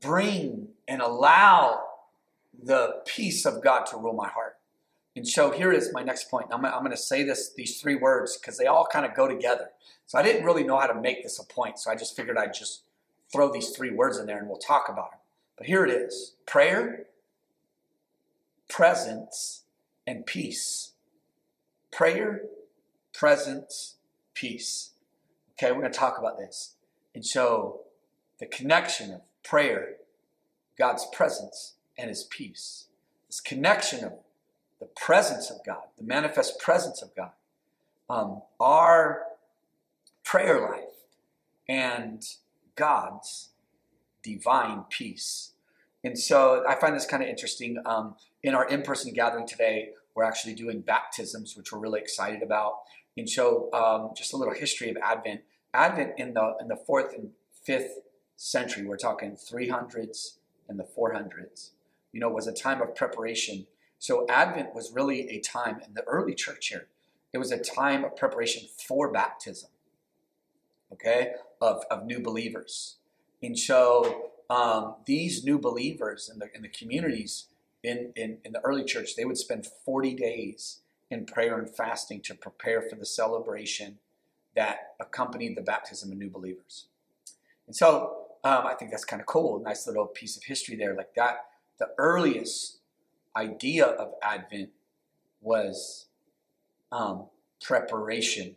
bring 0.00 0.68
and 0.88 1.00
allow 1.00 1.80
the 2.62 3.02
peace 3.06 3.44
of 3.46 3.62
God 3.62 3.84
to 3.86 3.96
rule 3.96 4.14
my 4.14 4.28
heart? 4.28 4.56
And 5.14 5.28
so 5.28 5.50
here 5.50 5.72
is 5.72 5.92
my 5.92 6.02
next 6.02 6.30
point. 6.30 6.46
I'm, 6.50 6.64
I'm 6.64 6.80
going 6.80 6.90
to 6.90 6.96
say 6.96 7.22
this 7.22 7.52
these 7.54 7.80
three 7.80 7.96
words 7.96 8.36
because 8.36 8.56
they 8.58 8.66
all 8.66 8.86
kind 8.90 9.04
of 9.04 9.14
go 9.14 9.28
together. 9.28 9.70
So 10.06 10.18
I 10.18 10.22
didn't 10.22 10.44
really 10.44 10.64
know 10.64 10.78
how 10.78 10.86
to 10.86 11.00
make 11.00 11.22
this 11.22 11.38
a 11.38 11.44
point, 11.44 11.78
so 11.78 11.90
I 11.90 11.96
just 11.96 12.16
figured 12.16 12.36
I'd 12.36 12.54
just 12.54 12.82
throw 13.32 13.52
these 13.52 13.70
three 13.70 13.90
words 13.90 14.18
in 14.18 14.26
there 14.26 14.38
and 14.38 14.48
we'll 14.48 14.58
talk 14.58 14.88
about 14.88 15.12
them. 15.12 15.20
But 15.56 15.66
here 15.66 15.84
it 15.84 15.90
is: 15.90 16.34
prayer, 16.46 17.06
presence, 18.72 19.64
and 20.06 20.24
peace. 20.24 20.92
Prayer, 21.92 22.40
presence, 23.12 23.96
peace. 24.32 24.92
Okay, 25.52 25.70
we're 25.70 25.80
going 25.80 25.92
to 25.92 25.98
talk 25.98 26.18
about 26.18 26.38
this. 26.38 26.76
And 27.14 27.24
so 27.24 27.82
the 28.40 28.46
connection 28.46 29.12
of 29.12 29.20
prayer, 29.44 29.96
God's 30.78 31.06
presence, 31.12 31.74
and 31.98 32.08
his 32.08 32.24
peace. 32.24 32.86
This 33.26 33.40
connection 33.40 34.04
of 34.04 34.14
the 34.80 34.86
presence 34.86 35.50
of 35.50 35.58
God, 35.66 35.82
the 35.98 36.04
manifest 36.04 36.58
presence 36.58 37.02
of 37.02 37.14
God, 37.14 37.32
um, 38.08 38.40
our 38.58 39.24
prayer 40.24 40.62
life, 40.62 40.94
and 41.68 42.24
God's 42.74 43.50
divine 44.22 44.84
peace. 44.88 45.52
And 46.02 46.18
so 46.18 46.64
I 46.66 46.74
find 46.74 46.96
this 46.96 47.06
kind 47.06 47.22
of 47.22 47.28
interesting. 47.28 47.76
Um, 47.84 48.14
in 48.42 48.54
our 48.54 48.68
in 48.68 48.82
person 48.82 49.12
gathering 49.12 49.46
today, 49.46 49.90
we're 50.14 50.24
actually 50.24 50.54
doing 50.54 50.80
baptisms, 50.80 51.56
which 51.56 51.72
we're 51.72 51.78
really 51.78 52.00
excited 52.00 52.42
about. 52.42 52.80
And 53.16 53.28
so, 53.28 53.70
um, 53.72 54.10
just 54.16 54.32
a 54.32 54.36
little 54.36 54.54
history 54.54 54.90
of 54.90 54.96
Advent. 55.02 55.42
Advent 55.74 56.12
in 56.18 56.34
the 56.34 56.54
in 56.60 56.68
the 56.68 56.76
fourth 56.76 57.14
and 57.14 57.30
fifth 57.64 58.00
century, 58.36 58.84
we're 58.84 58.96
talking 58.96 59.32
300s 59.32 60.38
and 60.68 60.78
the 60.78 60.84
400s. 60.84 61.70
You 62.12 62.20
know, 62.20 62.28
was 62.28 62.46
a 62.46 62.52
time 62.52 62.82
of 62.82 62.94
preparation 62.94 63.66
so 64.02 64.26
Advent 64.28 64.74
was 64.74 64.90
really 64.92 65.28
a 65.28 65.38
time 65.38 65.80
in 65.86 65.94
the 65.94 66.02
early 66.08 66.34
church 66.34 66.66
here. 66.70 66.88
It 67.32 67.38
was 67.38 67.52
a 67.52 67.56
time 67.56 68.02
of 68.02 68.16
preparation 68.16 68.64
for 68.88 69.12
baptism, 69.12 69.70
okay, 70.92 71.34
of, 71.60 71.84
of 71.88 72.04
new 72.04 72.18
believers. 72.18 72.96
And 73.44 73.56
so 73.56 74.30
um, 74.50 74.96
these 75.06 75.44
new 75.44 75.56
believers 75.56 76.28
in 76.28 76.40
the, 76.40 76.48
in 76.52 76.62
the 76.62 76.68
communities 76.68 77.46
in, 77.82 78.12
in, 78.16 78.38
in 78.44 78.52
the 78.52 78.60
early 78.60 78.84
church, 78.84 79.16
they 79.16 79.24
would 79.24 79.38
spend 79.38 79.66
40 79.66 80.14
days 80.14 80.80
in 81.10 81.26
prayer 81.26 81.58
and 81.58 81.68
fasting 81.68 82.20
to 82.22 82.34
prepare 82.34 82.82
for 82.82 82.96
the 82.96 83.06
celebration 83.06 83.98
that 84.54 84.94
accompanied 85.00 85.56
the 85.56 85.62
baptism 85.62 86.12
of 86.12 86.18
new 86.18 86.30
believers. 86.30 86.86
And 87.66 87.74
so 87.74 88.22
um, 88.44 88.66
I 88.66 88.74
think 88.74 88.90
that's 88.90 89.04
kind 89.04 89.20
of 89.20 89.26
cool. 89.26 89.60
Nice 89.60 89.86
little 89.86 90.06
piece 90.06 90.36
of 90.36 90.44
history 90.44 90.76
there. 90.76 90.94
Like 90.94 91.14
that, 91.14 91.46
the 91.78 91.90
earliest 91.98 92.78
idea 93.36 93.86
of 93.86 94.12
Advent 94.22 94.70
was 95.40 96.06
um, 96.90 97.26
preparation 97.62 98.56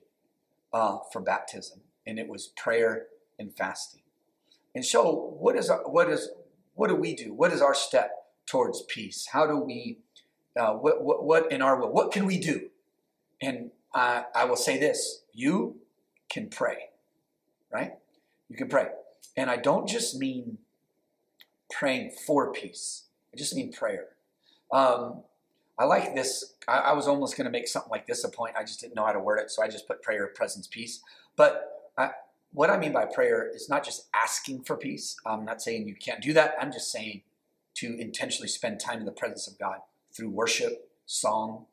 uh, 0.73 0.97
for 1.11 1.21
baptism, 1.21 1.79
and 2.05 2.19
it 2.19 2.27
was 2.27 2.47
prayer 2.47 3.07
and 3.39 3.55
fasting. 3.55 4.01
And 4.73 4.83
so, 4.83 5.35
what 5.39 5.55
is 5.55 5.69
our, 5.69 5.79
what 5.89 6.09
is 6.09 6.29
what 6.73 6.89
do 6.89 6.95
we 6.95 7.15
do? 7.15 7.33
What 7.33 7.53
is 7.53 7.61
our 7.61 7.73
step 7.73 8.24
towards 8.45 8.83
peace? 8.83 9.27
How 9.31 9.47
do 9.47 9.57
we 9.57 9.99
uh, 10.57 10.73
what, 10.73 11.03
what 11.03 11.23
what 11.23 11.51
in 11.51 11.61
our 11.61 11.79
will? 11.79 11.91
What 11.91 12.11
can 12.11 12.25
we 12.25 12.39
do? 12.39 12.69
And 13.41 13.71
uh, 13.93 14.23
I 14.33 14.45
will 14.45 14.55
say 14.55 14.79
this: 14.79 15.23
you 15.33 15.77
can 16.29 16.49
pray, 16.49 16.89
right? 17.71 17.93
You 18.49 18.55
can 18.55 18.69
pray, 18.69 18.87
and 19.35 19.49
I 19.49 19.57
don't 19.57 19.87
just 19.87 20.17
mean 20.17 20.59
praying 21.71 22.11
for 22.25 22.51
peace. 22.53 23.03
I 23.33 23.37
just 23.37 23.55
mean 23.55 23.73
prayer. 23.73 24.07
Um, 24.71 25.23
I 25.77 25.83
like 25.83 26.15
this. 26.15 26.53
I, 26.67 26.77
I 26.77 26.93
was 26.93 27.07
almost 27.07 27.35
going 27.35 27.45
to 27.45 27.51
make 27.51 27.67
something 27.67 27.91
like 27.91 28.07
this 28.07 28.23
a 28.23 28.29
point. 28.29 28.55
I 28.57 28.63
just 28.63 28.79
didn't 28.79 28.95
know 28.95 29.05
how 29.05 29.11
to 29.11 29.19
word 29.19 29.39
it, 29.39 29.51
so 29.51 29.61
I 29.61 29.67
just 29.67 29.87
put 29.87 30.01
prayer, 30.01 30.25
presence, 30.27 30.67
peace. 30.67 31.01
But 31.35 31.91
I, 31.97 32.11
what 32.53 32.69
I 32.69 32.77
mean 32.77 32.93
by 32.93 33.05
prayer 33.05 33.51
is 33.53 33.67
not 33.67 33.83
just 33.83 34.07
asking 34.15 34.63
for 34.63 34.77
peace. 34.77 35.17
I'm 35.25 35.43
not 35.43 35.61
saying 35.61 35.87
you 35.87 35.95
can't 35.95 36.21
do 36.21 36.31
that. 36.33 36.55
I'm 36.59 36.71
just 36.71 36.91
saying 36.91 37.23
to 37.75 37.99
intentionally 37.99 38.47
spend 38.47 38.79
time 38.79 38.99
in 38.99 39.05
the 39.05 39.11
presence 39.11 39.47
of 39.47 39.59
God 39.59 39.79
through 40.11 40.29
worship, 40.29 40.89
song, 41.05 41.65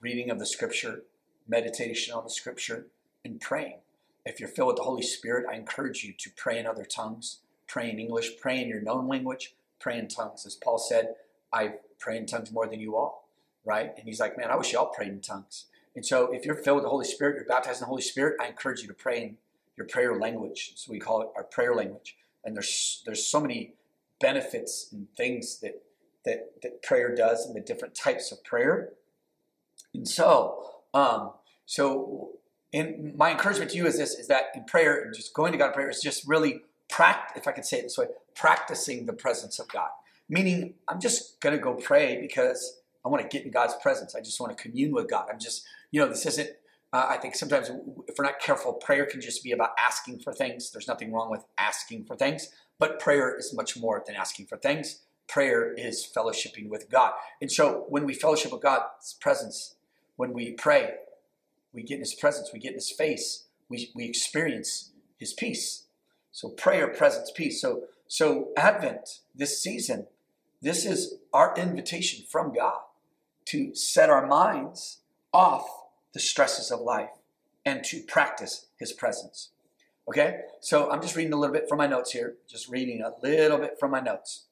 reading 0.00 0.30
of 0.30 0.38
the 0.38 0.46
scripture, 0.46 1.02
meditation 1.48 2.14
on 2.14 2.24
the 2.24 2.30
scripture, 2.30 2.86
and 3.24 3.40
praying. 3.40 3.78
If 4.24 4.38
you're 4.38 4.48
filled 4.48 4.68
with 4.68 4.76
the 4.76 4.84
Holy 4.84 5.02
Spirit, 5.02 5.46
I 5.50 5.56
encourage 5.56 6.04
you 6.04 6.12
to 6.16 6.30
pray 6.36 6.58
in 6.58 6.66
other 6.66 6.84
tongues, 6.84 7.38
pray 7.66 7.90
in 7.90 7.98
English, 7.98 8.38
pray 8.40 8.60
in 8.62 8.68
your 8.68 8.80
known 8.80 9.08
language, 9.08 9.54
pray 9.80 9.98
in 9.98 10.08
tongues. 10.08 10.46
As 10.46 10.54
Paul 10.54 10.78
said, 10.78 11.14
I 11.52 11.74
pray 11.98 12.16
in 12.16 12.26
tongues 12.26 12.52
more 12.52 12.66
than 12.68 12.80
you 12.80 12.96
all, 12.96 13.28
right? 13.64 13.92
And 13.96 14.06
he's 14.06 14.20
like, 14.20 14.38
man, 14.38 14.50
I 14.50 14.56
wish 14.56 14.72
y'all 14.72 14.86
prayed 14.86 15.08
in 15.08 15.20
tongues. 15.20 15.66
And 15.94 16.06
so 16.06 16.32
if 16.32 16.44
you're 16.46 16.54
filled 16.54 16.76
with 16.76 16.84
the 16.84 16.90
Holy 16.90 17.04
Spirit, 17.04 17.36
you're 17.36 17.44
baptized 17.44 17.80
in 17.80 17.82
the 17.82 17.88
Holy 17.88 18.02
Spirit, 18.02 18.36
I 18.40 18.46
encourage 18.46 18.80
you 18.80 18.88
to 18.88 18.94
pray 18.94 19.22
in 19.22 19.36
your 19.76 19.86
prayer 19.86 20.18
language. 20.18 20.72
So 20.76 20.92
we 20.92 20.98
call 20.98 21.22
it 21.22 21.28
our 21.36 21.44
prayer 21.44 21.74
language. 21.74 22.16
And 22.44 22.56
there's 22.56 23.02
there's 23.04 23.24
so 23.24 23.40
many 23.40 23.74
benefits 24.22 24.88
and 24.92 25.08
things 25.16 25.58
that 25.60 25.82
that 26.24 26.62
that 26.62 26.82
prayer 26.82 27.14
does 27.14 27.44
and 27.44 27.54
the 27.54 27.60
different 27.60 27.94
types 27.94 28.32
of 28.32 28.42
prayer. 28.44 28.94
And 29.92 30.08
so, 30.08 30.64
um, 30.94 31.32
so 31.66 32.30
in 32.72 33.12
my 33.16 33.32
encouragement 33.32 33.72
to 33.72 33.76
you 33.76 33.86
is 33.86 33.98
this: 33.98 34.14
is 34.14 34.28
that 34.28 34.44
in 34.54 34.64
prayer 34.64 35.02
and 35.02 35.14
just 35.14 35.34
going 35.34 35.52
to 35.52 35.58
God 35.58 35.68
in 35.68 35.72
prayer 35.72 35.90
is 35.90 36.00
just 36.00 36.26
really 36.26 36.62
practice. 36.88 37.42
If 37.42 37.48
I 37.48 37.52
could 37.52 37.66
say 37.66 37.78
it 37.78 37.82
this 37.82 37.98
way, 37.98 38.06
practicing 38.34 39.06
the 39.06 39.12
presence 39.12 39.58
of 39.58 39.68
God. 39.68 39.90
Meaning, 40.28 40.74
I'm 40.88 41.00
just 41.00 41.40
going 41.40 41.54
to 41.54 41.60
go 41.60 41.74
pray 41.74 42.18
because 42.20 42.80
I 43.04 43.08
want 43.08 43.22
to 43.22 43.28
get 43.28 43.44
in 43.44 43.50
God's 43.50 43.74
presence. 43.82 44.14
I 44.14 44.20
just 44.20 44.40
want 44.40 44.56
to 44.56 44.62
commune 44.62 44.92
with 44.92 45.10
God. 45.10 45.26
I'm 45.30 45.38
just, 45.38 45.64
you 45.90 46.00
know, 46.00 46.08
this 46.08 46.24
isn't, 46.24 46.50
uh, 46.92 47.06
I 47.10 47.16
think 47.18 47.34
sometimes 47.34 47.68
if 48.08 48.14
we're 48.18 48.24
not 48.24 48.40
careful, 48.40 48.72
prayer 48.74 49.04
can 49.04 49.20
just 49.20 49.42
be 49.42 49.52
about 49.52 49.70
asking 49.78 50.20
for 50.20 50.32
things. 50.32 50.70
There's 50.70 50.88
nothing 50.88 51.12
wrong 51.12 51.30
with 51.30 51.44
asking 51.58 52.04
for 52.04 52.16
things, 52.16 52.48
but 52.82 52.98
prayer 52.98 53.38
is 53.38 53.54
much 53.54 53.76
more 53.76 54.02
than 54.04 54.16
asking 54.16 54.44
for 54.44 54.56
things. 54.56 55.02
Prayer 55.28 55.72
is 55.72 56.04
fellowshipping 56.04 56.68
with 56.68 56.90
God. 56.90 57.12
And 57.40 57.48
so 57.48 57.84
when 57.88 58.04
we 58.04 58.12
fellowship 58.12 58.50
with 58.50 58.60
God's 58.60 59.14
presence, 59.20 59.76
when 60.16 60.32
we 60.32 60.50
pray, 60.50 60.94
we 61.72 61.84
get 61.84 61.94
in 61.94 62.00
His 62.00 62.16
presence, 62.16 62.50
we 62.52 62.58
get 62.58 62.70
in 62.70 62.78
His 62.78 62.90
face, 62.90 63.44
we, 63.68 63.92
we 63.94 64.04
experience 64.04 64.90
His 65.16 65.32
peace. 65.32 65.84
So 66.32 66.48
prayer, 66.48 66.88
presence, 66.88 67.30
peace. 67.32 67.60
So 67.60 67.84
so 68.08 68.48
Advent, 68.56 69.20
this 69.32 69.62
season, 69.62 70.08
this 70.60 70.84
is 70.84 71.18
our 71.32 71.54
invitation 71.56 72.24
from 72.28 72.52
God 72.52 72.80
to 73.44 73.76
set 73.76 74.10
our 74.10 74.26
minds 74.26 75.02
off 75.32 75.68
the 76.14 76.18
stresses 76.18 76.72
of 76.72 76.80
life 76.80 77.20
and 77.64 77.84
to 77.84 78.00
practice 78.00 78.66
His 78.76 78.92
presence. 78.92 79.50
Okay? 80.08 80.40
So 80.60 80.90
I'm 80.90 81.00
just 81.00 81.16
reading 81.16 81.32
a 81.32 81.36
little 81.36 81.54
bit 81.54 81.68
from 81.68 81.78
my 81.78 81.86
notes 81.86 82.12
here, 82.12 82.34
just 82.48 82.68
reading 82.68 83.02
a 83.02 83.12
little 83.22 83.58
bit 83.58 83.78
from 83.78 83.90
my 83.90 84.00
notes. 84.00 84.44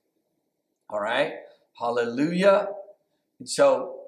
All 0.89 1.01
right? 1.01 1.35
Hallelujah. 1.79 2.69
And 3.39 3.49
so 3.49 4.01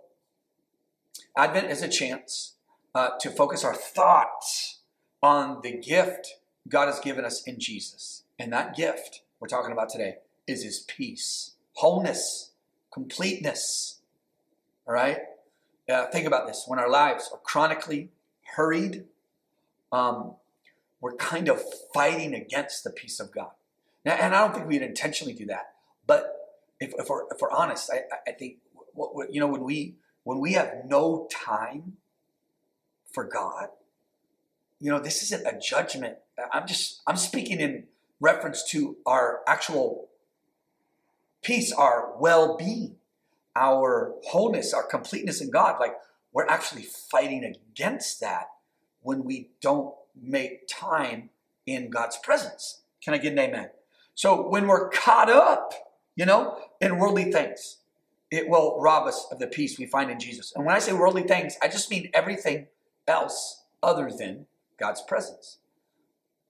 Advent 1.37 1.71
is 1.71 1.83
a 1.83 1.89
chance 1.89 2.55
uh, 2.95 3.11
to 3.21 3.31
focus 3.31 3.65
our 3.65 3.75
thoughts 3.75 4.81
on 5.23 5.61
the 5.63 5.73
gift 5.73 6.37
God 6.69 6.87
has 6.87 7.01
given 7.01 7.25
us 7.25 7.43
in 7.45 7.59
Jesus. 7.59 8.25
And 8.39 8.53
that 8.53 8.77
gift 8.77 9.23
we're 9.41 9.49
talking 9.49 9.73
about 9.73 9.89
today 9.89 10.17
is 10.47 10.63
His 10.63 10.81
peace 10.81 11.53
wholeness, 11.75 12.53
completeness. 12.93 14.01
All 14.87 14.95
right? 14.95 15.19
Uh, 15.89 16.07
think 16.07 16.27
about 16.27 16.47
this. 16.47 16.65
When 16.67 16.79
our 16.79 16.91
lives 16.91 17.29
are 17.33 17.39
chronically 17.39 18.11
hurried, 18.57 19.05
um, 19.91 20.35
we're 21.03 21.17
kind 21.17 21.49
of 21.49 21.61
fighting 21.93 22.33
against 22.33 22.85
the 22.85 22.91
peace 22.91 23.19
of 23.19 23.33
God. 23.33 23.51
Now, 24.05 24.13
and 24.15 24.35
I 24.35 24.41
don't 24.41 24.55
think 24.55 24.69
we'd 24.69 24.83
intentionally 24.83 25.35
do 25.35 25.45
that. 25.47 25.75
But 26.07 26.33
if, 26.81 26.95
if, 26.97 27.09
we're, 27.09 27.25
if 27.25 27.41
we're 27.41 27.51
honest, 27.51 27.91
I, 27.93 28.31
I 28.31 28.33
think, 28.33 28.59
you 29.29 29.41
know, 29.41 29.49
when 29.49 29.65
we, 29.65 29.97
when 30.23 30.39
we 30.39 30.53
have 30.53 30.73
no 30.87 31.29
time 31.31 31.95
for 33.13 33.25
God, 33.25 33.69
you 34.79 34.91
know, 34.91 35.01
this 35.01 35.23
isn't 35.25 35.45
a 35.45 35.59
judgment. 35.59 36.19
I'm 36.53 36.69
just, 36.69 37.03
I'm 37.07 37.17
speaking 37.17 37.61
in 37.61 37.85
reference 38.21 38.63
to 38.71 38.97
our 39.05 39.41
actual 39.47 40.09
peace, 41.43 41.73
our 41.73 42.13
well 42.19 42.57
being, 42.57 42.97
our 43.57 44.15
wholeness, 44.29 44.73
our 44.73 44.87
completeness 44.87 45.41
in 45.41 45.51
God. 45.51 45.81
Like 45.81 45.95
we're 46.33 46.47
actually 46.47 46.83
fighting 46.83 47.45
against 47.45 48.21
that 48.21 48.47
when 49.03 49.25
we 49.25 49.51
don't 49.61 49.95
make 50.21 50.67
time 50.69 51.31
in 51.67 51.91
God's 51.91 52.17
presence. 52.19 52.83
Can 53.03 53.15
I 53.15 53.19
get 53.19 53.33
an 53.33 53.39
amen? 53.39 53.71
So 54.15 54.49
when 54.49 54.67
we're 54.67 54.89
caught 54.91 55.31
up, 55.31 55.73
you 56.15 56.27
know, 56.27 56.59
in 56.81 56.99
worldly 56.99 57.33
things, 57.33 57.79
it 58.31 58.49
will 58.49 58.81
rob 58.81 59.07
us 59.07 59.27
of 59.31 59.39
the 59.39 59.47
peace 59.47 59.79
we 59.79 59.87
find 59.87 60.11
in 60.11 60.19
Jesus. 60.19 60.53
And 60.55 60.65
when 60.65 60.75
I 60.75 60.79
say 60.79 60.93
worldly 60.93 61.23
things, 61.23 61.57
I 61.63 61.69
just 61.69 61.91
mean 61.91 62.11
everything 62.15 62.67
else 63.07 63.65
other 63.83 64.11
than 64.11 64.47
God's 64.79 65.03
presence. 65.03 65.59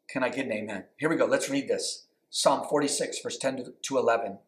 Can 0.08 0.22
I 0.22 0.28
get 0.28 0.46
an 0.46 0.52
amen? 0.52 0.84
Here 0.96 1.08
we 1.08 1.16
go. 1.16 1.24
Let's 1.24 1.48
read 1.48 1.68
this 1.68 2.06
Psalm 2.30 2.66
46, 2.68 3.20
verse 3.20 3.38
10 3.38 3.72
to 3.82 3.98
11. 3.98 4.38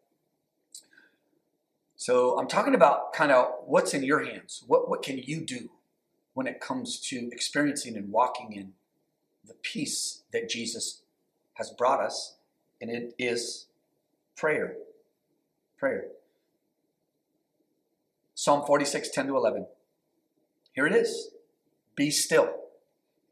So 1.96 2.38
I'm 2.38 2.48
talking 2.48 2.74
about 2.74 3.12
kind 3.12 3.32
of 3.32 3.46
what's 3.64 3.94
in 3.94 4.02
your 4.02 4.24
hands. 4.24 4.62
What, 4.66 4.88
what 4.88 5.02
can 5.02 5.18
you 5.18 5.40
do 5.40 5.70
when 6.34 6.46
it 6.46 6.60
comes 6.60 7.00
to 7.08 7.30
experiencing 7.32 7.96
and 7.96 8.10
walking 8.10 8.52
in 8.52 8.72
the 9.46 9.54
peace 9.54 10.22
that 10.32 10.48
Jesus 10.48 11.02
has 11.54 11.70
brought 11.70 12.00
us? 12.00 12.36
And 12.80 12.90
it 12.90 13.14
is 13.18 13.66
prayer. 14.36 14.76
Prayer. 15.78 16.08
Psalm 18.34 18.64
46, 18.66 19.10
10 19.10 19.26
to 19.28 19.36
11. 19.36 19.66
Here 20.72 20.86
it 20.86 20.94
is 20.94 21.30
Be 21.94 22.10
still 22.10 22.52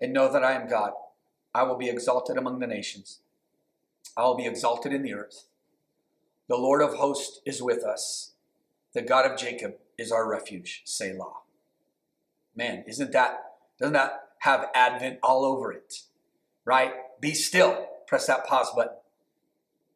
and 0.01 0.13
know 0.13 0.33
that 0.33 0.45
I 0.45 0.53
am 0.53 0.69
God. 0.69 0.93
I 1.55 1.65
will 1.65 1.77
be 1.77 1.89
exalted 1.89 2.37
among 2.37 2.59
the 2.61 2.67
nations, 2.67 3.21
I 4.17 4.23
will 4.23 4.37
be 4.37 4.47
exalted 4.47 4.93
in 4.93 5.03
the 5.03 5.15
earth. 5.15 5.45
The 6.49 6.57
Lord 6.57 6.83
of 6.83 6.95
hosts 6.95 7.41
is 7.47 7.63
with 7.63 7.83
us. 7.83 8.33
The 8.95 9.03
God 9.03 9.31
of 9.31 9.39
Jacob 9.39 9.77
is 9.97 10.13
our 10.13 10.29
refuge. 10.29 10.83
Selah. 10.85 11.41
Man, 12.55 12.85
isn't 12.87 13.13
that, 13.13 13.39
doesn't 13.79 13.95
that 13.95 14.22
have 14.43 14.67
Advent 14.75 15.21
all 15.23 15.45
over 15.45 15.73
it? 15.73 16.03
Right? 16.65 16.93
Be 17.21 17.33
still. 17.33 17.87
Press 18.09 18.27
that 18.27 18.45
pause 18.45 18.71
button. 18.75 18.97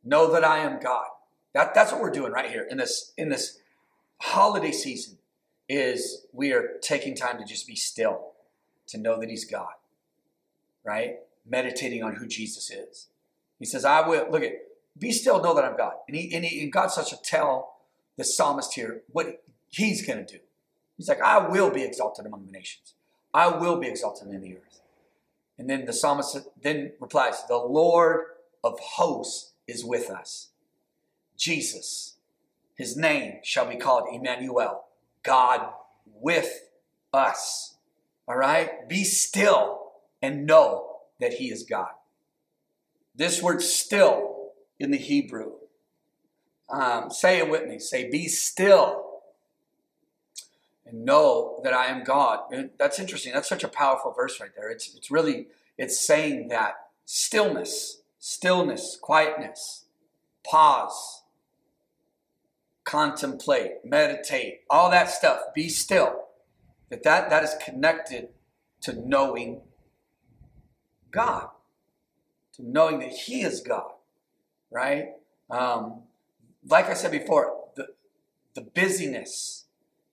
Know 0.04 0.30
that 0.32 0.44
I 0.44 0.58
am 0.58 0.80
God. 0.80 1.06
That, 1.52 1.74
that's 1.74 1.90
what 1.90 2.00
we're 2.00 2.12
doing 2.12 2.30
right 2.30 2.48
here 2.48 2.64
in 2.70 2.76
this, 2.76 3.12
in 3.18 3.28
this 3.28 3.58
holiday 4.20 4.70
season 4.70 5.18
is 5.68 6.26
we 6.32 6.52
are 6.52 6.78
taking 6.80 7.16
time 7.16 7.38
to 7.38 7.44
just 7.44 7.66
be 7.66 7.74
still, 7.74 8.34
to 8.86 8.98
know 8.98 9.18
that 9.18 9.28
He's 9.28 9.44
God, 9.44 9.72
right? 10.84 11.16
Meditating 11.44 12.04
on 12.04 12.14
who 12.14 12.28
Jesus 12.28 12.70
is. 12.70 13.08
He 13.58 13.64
says, 13.64 13.84
I 13.84 14.06
will, 14.06 14.30
look 14.30 14.42
at, 14.42 14.52
be 14.96 15.10
still, 15.10 15.42
know 15.42 15.54
that 15.54 15.64
I'm 15.64 15.76
God. 15.76 15.94
And, 16.06 16.16
he, 16.16 16.32
and, 16.32 16.44
he, 16.44 16.62
and 16.62 16.72
God 16.72 16.92
such 16.92 17.10
to 17.10 17.16
tell 17.20 17.78
the 18.16 18.24
psalmist 18.24 18.74
here 18.74 19.02
what 19.08 19.42
He's 19.68 20.06
going 20.06 20.24
to 20.24 20.32
do. 20.34 20.38
He's 20.96 21.08
like, 21.08 21.20
I 21.20 21.48
will 21.48 21.70
be 21.70 21.82
exalted 21.82 22.26
among 22.26 22.46
the 22.46 22.52
nations. 22.52 22.94
I 23.36 23.48
will 23.48 23.78
be 23.78 23.86
exalted 23.86 24.28
in 24.28 24.40
the 24.40 24.56
earth. 24.56 24.80
And 25.58 25.70
then 25.70 25.84
the 25.84 25.92
psalmist 25.92 26.38
then 26.60 26.92
replies, 27.00 27.44
The 27.46 27.56
Lord 27.56 28.24
of 28.64 28.78
hosts 28.80 29.52
is 29.68 29.84
with 29.84 30.10
us. 30.10 30.48
Jesus 31.36 32.16
his 32.76 32.96
name 32.96 33.38
shall 33.42 33.66
be 33.66 33.76
called 33.76 34.04
Emmanuel, 34.12 34.84
God 35.22 35.72
with 36.20 36.68
us. 37.12 37.74
All 38.28 38.36
right? 38.36 38.86
Be 38.88 39.02
still 39.02 39.92
and 40.20 40.46
know 40.46 40.98
that 41.18 41.34
He 41.34 41.50
is 41.50 41.62
God. 41.62 41.90
This 43.14 43.42
word 43.42 43.62
still 43.62 44.50
in 44.78 44.90
the 44.90 44.98
Hebrew, 44.98 45.52
um, 46.68 47.10
say 47.10 47.38
it 47.38 47.48
with 47.48 47.66
me. 47.66 47.78
Say, 47.78 48.10
be 48.10 48.28
still 48.28 49.05
and 50.86 51.04
know 51.04 51.60
that 51.64 51.74
I 51.74 51.86
am 51.86 52.04
God. 52.04 52.40
And 52.52 52.70
that's 52.78 52.98
interesting. 52.98 53.32
That's 53.32 53.48
such 53.48 53.64
a 53.64 53.68
powerful 53.68 54.12
verse 54.12 54.40
right 54.40 54.50
there. 54.56 54.70
It's, 54.70 54.94
it's 54.94 55.10
really, 55.10 55.48
it's 55.76 55.98
saying 56.00 56.48
that 56.48 56.74
stillness, 57.04 58.02
stillness, 58.18 58.98
quietness, 59.00 59.86
pause, 60.44 61.22
contemplate, 62.84 63.84
meditate, 63.84 64.60
all 64.70 64.90
that 64.90 65.10
stuff, 65.10 65.40
be 65.54 65.68
still. 65.68 66.22
That 66.88 67.02
that, 67.02 67.30
that 67.30 67.42
is 67.42 67.54
connected 67.64 68.28
to 68.82 68.92
knowing 68.92 69.62
God, 71.10 71.48
to 72.54 72.62
knowing 72.62 73.00
that 73.00 73.10
He 73.10 73.42
is 73.42 73.60
God, 73.60 73.90
right? 74.70 75.08
Um, 75.50 76.02
like 76.68 76.86
I 76.86 76.94
said 76.94 77.10
before, 77.10 77.70
the, 77.74 77.88
the 78.54 78.60
busyness, 78.60 79.65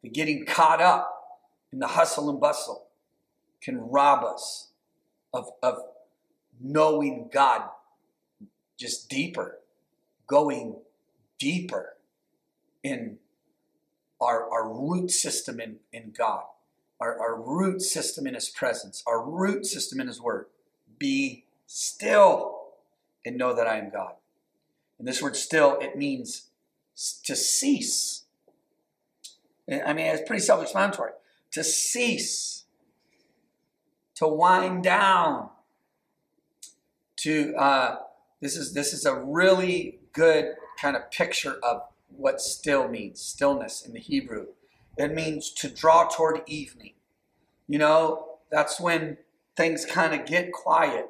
the 0.03 0.09
getting 0.09 0.45
caught 0.45 0.81
up 0.81 1.41
in 1.71 1.79
the 1.79 1.87
hustle 1.87 2.29
and 2.29 2.39
bustle 2.39 2.87
can 3.61 3.79
rob 3.79 4.23
us 4.23 4.67
of, 5.33 5.49
of 5.63 5.77
knowing 6.61 7.29
God 7.33 7.63
just 8.77 9.09
deeper, 9.09 9.59
going 10.27 10.75
deeper 11.39 11.95
in 12.83 13.17
our, 14.21 14.49
our 14.51 14.69
root 14.69 15.09
system 15.09 15.59
in, 15.59 15.77
in 15.91 16.13
God, 16.15 16.43
our, 16.99 17.19
our 17.19 17.41
root 17.41 17.81
system 17.81 18.27
in 18.27 18.35
His 18.35 18.49
presence, 18.49 19.01
our 19.07 19.23
root 19.23 19.65
system 19.65 19.99
in 19.99 20.07
His 20.07 20.21
Word. 20.21 20.45
Be 20.99 21.45
still 21.65 22.59
and 23.25 23.37
know 23.37 23.53
that 23.55 23.67
I 23.67 23.77
am 23.77 23.89
God. 23.89 24.13
And 24.99 25.07
this 25.07 25.21
word 25.21 25.35
still, 25.35 25.77
it 25.79 25.97
means 25.97 26.47
to 27.23 27.35
cease. 27.35 28.22
I 29.69 29.93
mean, 29.93 30.07
it's 30.07 30.27
pretty 30.27 30.43
self 30.43 30.61
explanatory. 30.61 31.11
To 31.51 31.63
cease, 31.63 32.65
to 34.15 34.27
wind 34.27 34.83
down, 34.83 35.49
to, 37.17 37.55
uh, 37.55 37.97
this 38.41 38.57
is, 38.57 38.73
this 38.73 38.93
is 38.93 39.05
a 39.05 39.15
really 39.15 39.99
good 40.11 40.55
kind 40.79 40.95
of 40.95 41.09
picture 41.11 41.57
of 41.63 41.83
what 42.09 42.41
still 42.41 42.87
means, 42.87 43.21
stillness 43.21 43.85
in 43.85 43.93
the 43.93 43.99
Hebrew. 43.99 44.47
It 44.97 45.13
means 45.13 45.51
to 45.53 45.69
draw 45.69 46.07
toward 46.07 46.41
evening. 46.47 46.93
You 47.67 47.79
know, 47.79 48.37
that's 48.51 48.79
when 48.79 49.17
things 49.55 49.85
kind 49.85 50.19
of 50.19 50.27
get 50.27 50.51
quiet. 50.51 51.09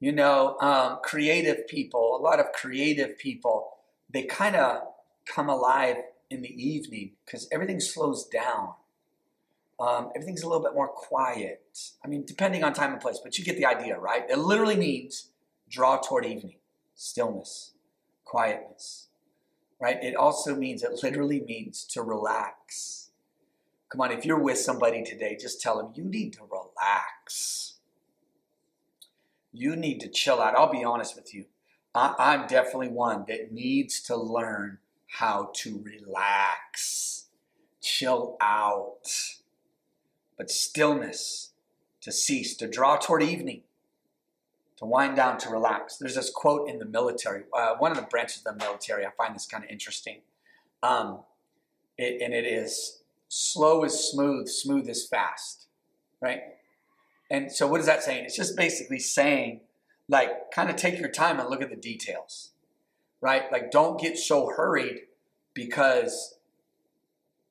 You 0.00 0.12
know, 0.12 0.56
um, 0.60 0.98
creative 1.02 1.66
people, 1.66 2.16
a 2.16 2.22
lot 2.22 2.38
of 2.38 2.52
creative 2.52 3.18
people, 3.18 3.70
they 4.10 4.22
kind 4.22 4.54
of 4.54 4.82
come 5.26 5.48
alive 5.48 5.96
in 6.30 6.42
the 6.42 6.62
evening 6.62 7.12
because 7.24 7.48
everything 7.50 7.80
slows 7.80 8.26
down. 8.26 8.74
Um, 9.80 10.10
everything's 10.14 10.42
a 10.42 10.48
little 10.48 10.62
bit 10.62 10.74
more 10.74 10.88
quiet. 10.88 11.64
I 12.04 12.08
mean, 12.08 12.24
depending 12.26 12.64
on 12.64 12.72
time 12.72 12.92
and 12.92 13.00
place, 13.00 13.20
but 13.22 13.38
you 13.38 13.44
get 13.44 13.56
the 13.56 13.66
idea, 13.66 13.98
right? 13.98 14.24
It 14.28 14.38
literally 14.38 14.76
means 14.76 15.30
draw 15.70 15.98
toward 15.98 16.26
evening, 16.26 16.56
stillness, 16.94 17.72
quietness 18.24 19.08
right? 19.80 20.02
It 20.02 20.16
also 20.16 20.56
means, 20.56 20.82
it 20.82 21.00
literally 21.02 21.40
means 21.40 21.84
to 21.92 22.02
relax. 22.02 23.10
Come 23.90 24.00
on, 24.00 24.12
if 24.12 24.24
you're 24.24 24.38
with 24.38 24.58
somebody 24.58 25.02
today, 25.02 25.36
just 25.40 25.60
tell 25.60 25.76
them 25.78 25.92
you 25.94 26.04
need 26.04 26.32
to 26.34 26.40
relax. 26.42 27.74
You 29.52 29.76
need 29.76 30.00
to 30.00 30.08
chill 30.08 30.40
out. 30.40 30.54
I'll 30.54 30.70
be 30.70 30.84
honest 30.84 31.16
with 31.16 31.34
you. 31.34 31.46
I, 31.94 32.34
am 32.34 32.46
definitely 32.46 32.88
one 32.88 33.24
that 33.28 33.50
needs 33.50 34.00
to 34.02 34.16
learn 34.16 34.78
how 35.08 35.50
to 35.54 35.82
relax, 35.84 37.26
chill 37.80 38.36
out, 38.40 39.08
but 40.36 40.50
stillness 40.50 41.52
to 42.00 42.12
cease, 42.12 42.56
to 42.56 42.68
draw 42.68 42.96
toward 42.96 43.22
evening 43.22 43.62
to 44.78 44.84
wind 44.84 45.16
down, 45.16 45.38
to 45.38 45.50
relax. 45.50 45.96
There's 45.96 46.14
this 46.14 46.30
quote 46.30 46.68
in 46.68 46.78
the 46.78 46.84
military, 46.84 47.42
uh, 47.52 47.74
one 47.78 47.90
of 47.90 47.96
the 47.96 48.04
branches 48.04 48.44
of 48.46 48.56
the 48.56 48.64
military. 48.64 49.04
I 49.04 49.10
find 49.16 49.34
this 49.34 49.46
kind 49.46 49.64
of 49.64 49.70
interesting. 49.70 50.20
Um, 50.82 51.20
it, 51.96 52.22
and 52.22 52.32
it 52.32 52.44
is 52.44 53.02
slow 53.28 53.82
is 53.82 54.10
smooth, 54.10 54.48
smooth 54.48 54.88
is 54.88 55.06
fast, 55.06 55.66
right? 56.20 56.42
And 57.28 57.50
so, 57.50 57.66
what 57.66 57.80
is 57.80 57.86
that 57.86 58.04
saying? 58.04 58.24
It's 58.24 58.36
just 58.36 58.56
basically 58.56 59.00
saying, 59.00 59.62
like, 60.08 60.52
kind 60.52 60.70
of 60.70 60.76
take 60.76 60.98
your 61.00 61.10
time 61.10 61.40
and 61.40 61.50
look 61.50 61.60
at 61.60 61.70
the 61.70 61.76
details, 61.76 62.52
right? 63.20 63.50
Like, 63.50 63.70
don't 63.70 64.00
get 64.00 64.18
so 64.18 64.50
hurried 64.54 65.00
because, 65.54 66.36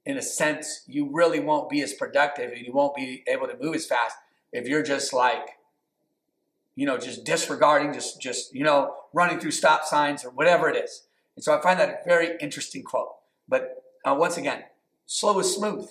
in 0.06 0.17
a 0.17 0.21
sense, 0.21 0.84
you 0.88 1.10
really 1.12 1.39
won't 1.39 1.69
be 1.69 1.82
as 1.82 1.93
productive 1.93 2.51
and 2.51 2.65
you 2.65 2.73
won't 2.73 2.95
be 2.95 3.23
able 3.27 3.47
to 3.47 3.58
move 3.60 3.75
as 3.75 3.86
fast 3.86 4.15
if 4.51 4.67
you're 4.67 4.84
just 4.84 5.13
like 5.13 5.58
you 6.77 6.86
know, 6.86 6.97
just 6.97 7.25
disregarding, 7.25 7.91
just, 7.91 8.21
just, 8.21 8.53
you 8.53 8.63
know, 8.63 8.93
running 9.12 9.39
through 9.39 9.49
stop 9.49 9.84
signs 9.84 10.23
or 10.23 10.30
whatever 10.30 10.69
it 10.69 10.75
is. 10.75 11.08
And 11.36 11.43
so 11.43 11.58
I 11.58 11.60
find 11.60 11.80
that 11.80 11.89
a 11.89 12.08
very 12.08 12.38
interesting 12.39 12.84
quote. 12.84 13.15
But 13.49 13.84
uh, 14.06 14.13
once 14.13 14.38
again, 14.38 14.63
slow 15.08 15.39
is 15.39 15.53
smooth 15.53 15.89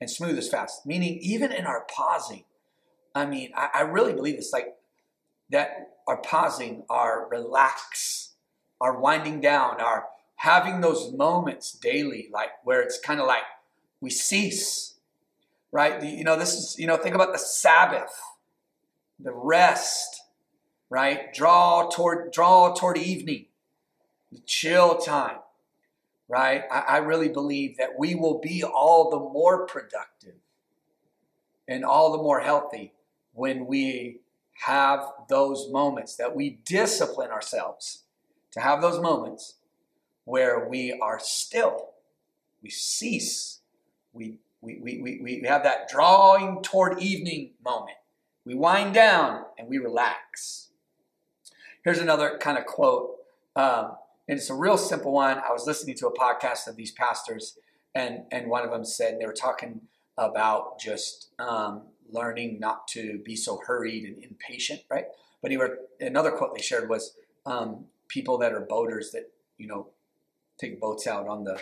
and 0.00 0.10
smooth 0.10 0.38
is 0.38 0.48
fast, 0.48 0.86
meaning 0.86 1.18
even 1.20 1.52
in 1.52 1.66
our 1.66 1.84
pausing, 1.94 2.44
I 3.14 3.26
mean, 3.26 3.52
I, 3.54 3.68
I 3.74 3.80
really 3.82 4.14
believe 4.14 4.36
it's 4.36 4.54
like 4.54 4.76
that 5.50 5.98
our 6.08 6.16
pausing, 6.16 6.84
our 6.88 7.28
relax, 7.30 8.30
our 8.80 8.98
winding 8.98 9.40
down, 9.40 9.80
are 9.80 10.06
having 10.36 10.80
those 10.80 11.12
moments 11.12 11.72
daily, 11.72 12.28
like 12.32 12.50
where 12.64 12.80
it's 12.82 12.98
kind 12.98 13.20
of 13.20 13.26
like 13.26 13.44
we 14.00 14.10
cease, 14.10 14.94
right? 15.72 16.02
You 16.02 16.24
know, 16.24 16.38
this 16.38 16.54
is, 16.54 16.76
you 16.78 16.86
know, 16.86 16.96
think 16.96 17.14
about 17.14 17.32
the 17.32 17.38
Sabbath 17.38 18.20
the 19.18 19.32
rest, 19.32 20.22
right? 20.90 21.32
Draw 21.32 21.88
toward 21.90 22.32
draw 22.32 22.74
toward 22.74 22.98
evening, 22.98 23.46
the 24.30 24.40
chill 24.46 24.98
time, 24.98 25.38
right? 26.28 26.64
I, 26.70 26.80
I 26.80 26.96
really 26.98 27.28
believe 27.28 27.76
that 27.78 27.98
we 27.98 28.14
will 28.14 28.38
be 28.38 28.62
all 28.62 29.10
the 29.10 29.18
more 29.18 29.66
productive 29.66 30.34
and 31.68 31.84
all 31.84 32.12
the 32.12 32.22
more 32.22 32.40
healthy 32.40 32.92
when 33.32 33.66
we 33.66 34.20
have 34.64 35.04
those 35.28 35.68
moments, 35.70 36.16
that 36.16 36.34
we 36.34 36.58
discipline 36.64 37.30
ourselves 37.30 38.04
to 38.56 38.62
have 38.62 38.80
those 38.80 38.98
moments 38.98 39.56
where 40.24 40.66
we 40.66 40.98
are 41.00 41.20
still, 41.22 41.90
we 42.62 42.70
cease, 42.70 43.60
we, 44.14 44.38
we, 44.62 44.78
we, 44.82 45.00
we, 45.02 45.20
we 45.22 45.46
have 45.46 45.62
that 45.62 45.88
drawing 45.90 46.62
toward 46.62 46.98
evening 46.98 47.50
moment. 47.62 47.98
We 48.46 48.54
wind 48.54 48.94
down 48.94 49.44
and 49.58 49.68
we 49.68 49.76
relax. 49.76 50.70
Here's 51.84 51.98
another 51.98 52.38
kind 52.40 52.56
of 52.56 52.64
quote, 52.64 53.16
um, 53.56 53.92
and 54.26 54.38
it's 54.38 54.48
a 54.48 54.54
real 54.54 54.78
simple 54.78 55.12
one. 55.12 55.36
I 55.38 55.52
was 55.52 55.66
listening 55.66 55.94
to 55.96 56.06
a 56.06 56.14
podcast 56.14 56.66
of 56.66 56.76
these 56.76 56.92
pastors, 56.92 57.58
and, 57.94 58.22
and 58.32 58.48
one 58.48 58.64
of 58.64 58.70
them 58.70 58.86
said, 58.86 59.18
they 59.20 59.26
were 59.26 59.34
talking 59.34 59.82
about 60.16 60.80
just 60.80 61.28
um, 61.38 61.82
learning 62.10 62.58
not 62.58 62.88
to 62.88 63.20
be 63.22 63.36
so 63.36 63.60
hurried 63.66 64.04
and 64.04 64.24
impatient, 64.24 64.80
right? 64.90 65.04
But 65.42 65.50
he 65.50 65.58
were, 65.58 65.80
another 66.00 66.30
quote 66.30 66.54
they 66.56 66.62
shared 66.62 66.88
was 66.88 67.14
um, 67.44 67.84
people 68.08 68.38
that 68.38 68.52
are 68.52 68.60
boaters 68.60 69.10
that, 69.12 69.30
you 69.58 69.66
know, 69.66 69.88
take 70.58 70.80
boats 70.80 71.06
out 71.06 71.28
on 71.28 71.44
the 71.44 71.60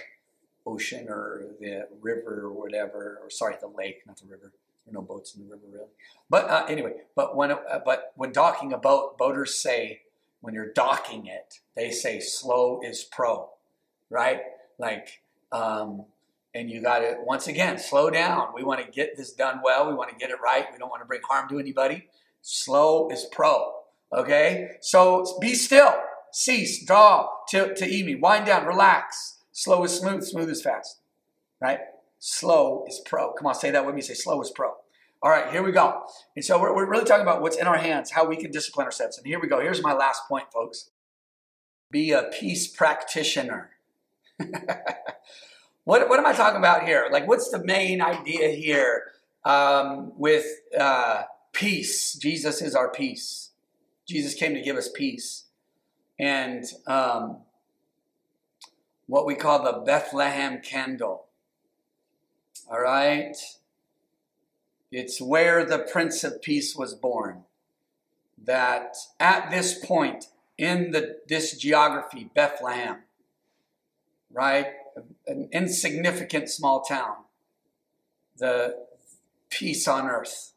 ocean 0.66 1.08
or 1.08 1.44
the 1.60 1.86
river 2.00 2.40
or 2.44 2.52
whatever, 2.52 3.20
or 3.22 3.30
sorry, 3.30 3.56
the 3.60 3.68
lake, 3.68 4.02
not 4.06 4.16
the 4.18 4.26
river. 4.26 4.52
There 4.84 4.92
are 4.92 5.00
no 5.00 5.02
boats 5.02 5.34
in 5.34 5.42
the 5.42 5.50
river 5.50 5.66
really. 5.70 5.88
But 6.28 6.48
uh, 6.48 6.66
anyway, 6.68 6.92
but 7.14 7.36
when 7.36 7.52
uh, 7.52 7.80
but 7.84 8.12
when 8.16 8.32
docking 8.32 8.72
a 8.72 8.78
boat, 8.78 9.16
boaters 9.16 9.54
say 9.54 10.02
when 10.40 10.54
you're 10.54 10.72
docking 10.72 11.26
it, 11.26 11.60
they 11.74 11.90
say 11.90 12.20
slow 12.20 12.80
is 12.82 13.02
pro, 13.02 13.50
right? 14.10 14.40
Like 14.78 15.22
um, 15.52 16.04
and 16.54 16.70
you 16.70 16.80
got 16.80 17.00
to, 17.00 17.16
once 17.24 17.48
again, 17.48 17.78
slow 17.78 18.10
down. 18.10 18.48
We 18.54 18.62
want 18.62 18.84
to 18.84 18.90
get 18.90 19.16
this 19.16 19.32
done 19.32 19.60
well. 19.64 19.88
We 19.88 19.94
want 19.94 20.10
to 20.10 20.16
get 20.16 20.30
it 20.30 20.36
right. 20.42 20.66
We 20.72 20.78
don't 20.78 20.88
want 20.88 21.02
to 21.02 21.06
bring 21.06 21.20
harm 21.28 21.48
to 21.48 21.58
anybody. 21.58 22.08
Slow 22.42 23.08
is 23.10 23.26
pro. 23.32 23.72
Okay? 24.12 24.70
So 24.80 25.38
be 25.40 25.54
still. 25.54 25.94
Cease. 26.34 26.84
Draw 26.84 27.28
to, 27.50 27.74
to 27.74 27.86
evening. 27.86 28.20
Wind 28.20 28.46
down. 28.46 28.66
Relax. 28.66 29.38
Slow 29.52 29.84
is 29.84 29.96
smooth. 29.96 30.24
Smooth 30.24 30.50
is 30.50 30.62
fast. 30.62 30.98
Right? 31.60 31.78
Slow 32.18 32.84
is 32.88 33.00
pro. 33.04 33.32
Come 33.32 33.46
on, 33.46 33.54
say 33.54 33.70
that 33.70 33.84
with 33.84 33.94
me. 33.94 34.00
Say 34.00 34.14
slow 34.14 34.40
is 34.42 34.50
pro. 34.50 34.74
All 35.22 35.30
right, 35.30 35.50
here 35.50 35.62
we 35.62 35.72
go. 35.72 36.02
And 36.36 36.44
so 36.44 36.60
we're, 36.60 36.74
we're 36.74 36.88
really 36.88 37.04
talking 37.04 37.22
about 37.22 37.40
what's 37.40 37.56
in 37.56 37.66
our 37.66 37.78
hands, 37.78 38.10
how 38.10 38.26
we 38.26 38.36
can 38.36 38.50
discipline 38.50 38.84
ourselves. 38.84 39.16
And 39.16 39.26
here 39.26 39.40
we 39.40 39.48
go. 39.48 39.60
Here's 39.60 39.82
my 39.82 39.94
last 39.94 40.28
point, 40.28 40.52
folks. 40.52 40.90
Be 41.90 42.10
a 42.10 42.24
peace 42.24 42.66
practitioner. 42.66 43.70
What, 45.84 46.08
what 46.08 46.18
am 46.18 46.26
I 46.26 46.32
talking 46.32 46.58
about 46.58 46.84
here? 46.84 47.08
Like, 47.12 47.28
what's 47.28 47.50
the 47.50 47.62
main 47.62 48.00
idea 48.00 48.48
here 48.48 49.12
um, 49.44 50.12
with 50.16 50.46
uh, 50.78 51.24
peace? 51.52 52.14
Jesus 52.14 52.62
is 52.62 52.74
our 52.74 52.90
peace. 52.90 53.50
Jesus 54.08 54.34
came 54.34 54.54
to 54.54 54.62
give 54.62 54.76
us 54.76 54.88
peace. 54.88 55.44
And 56.18 56.64
um, 56.86 57.38
what 59.06 59.26
we 59.26 59.34
call 59.34 59.62
the 59.62 59.80
Bethlehem 59.84 60.60
candle. 60.62 61.26
All 62.70 62.80
right? 62.80 63.36
It's 64.90 65.20
where 65.20 65.64
the 65.64 65.78
Prince 65.78 66.22
of 66.24 66.40
Peace 66.40 66.76
was 66.76 66.94
born. 66.94 67.44
That 68.42 68.96
at 69.18 69.50
this 69.50 69.78
point 69.84 70.26
in 70.56 70.92
the, 70.92 71.18
this 71.28 71.56
geography, 71.56 72.30
Bethlehem, 72.34 72.98
right? 74.32 74.66
an 75.26 75.48
insignificant 75.52 76.48
small 76.48 76.82
town, 76.82 77.16
the 78.36 78.86
peace 79.50 79.86
on 79.88 80.06
earth 80.06 80.52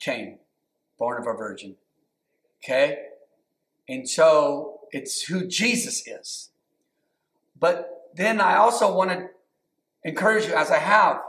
came, 0.00 0.38
born 0.98 1.20
of 1.20 1.26
a 1.26 1.32
virgin. 1.32 1.76
Okay? 2.62 2.98
And 3.88 4.08
so 4.08 4.80
it's 4.92 5.22
who 5.22 5.46
Jesus 5.46 6.06
is. 6.06 6.50
But 7.58 8.10
then 8.14 8.40
I 8.40 8.56
also 8.56 8.94
want 8.94 9.10
to 9.10 9.28
encourage 10.04 10.46
you, 10.46 10.54
as 10.54 10.70
I 10.70 10.78
have, 10.78 11.20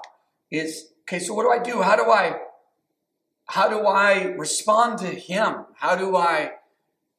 is 0.51 0.91
okay, 1.01 1.19
so 1.19 1.33
what 1.33 1.43
do 1.43 1.51
I 1.51 1.59
do? 1.59 1.81
How 1.81 1.95
do 1.95 2.09
I 2.11 2.39
how 3.47 3.69
do 3.69 3.85
I 3.85 4.33
respond 4.37 4.99
to 4.99 5.07
him? 5.07 5.65
How 5.75 5.95
do 5.95 6.15
I 6.15 6.53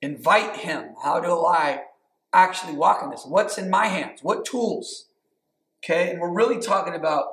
invite 0.02 0.56
him? 0.56 0.94
How 1.02 1.20
do 1.20 1.44
I 1.44 1.82
actually 2.32 2.74
walk 2.74 3.02
in 3.02 3.10
this? 3.10 3.24
What's 3.26 3.58
in 3.58 3.70
my 3.70 3.86
hands? 3.86 4.20
What 4.22 4.44
tools? 4.44 5.06
Okay, 5.84 6.10
and 6.10 6.20
we're 6.20 6.32
really 6.32 6.60
talking 6.60 6.94
about 6.94 7.26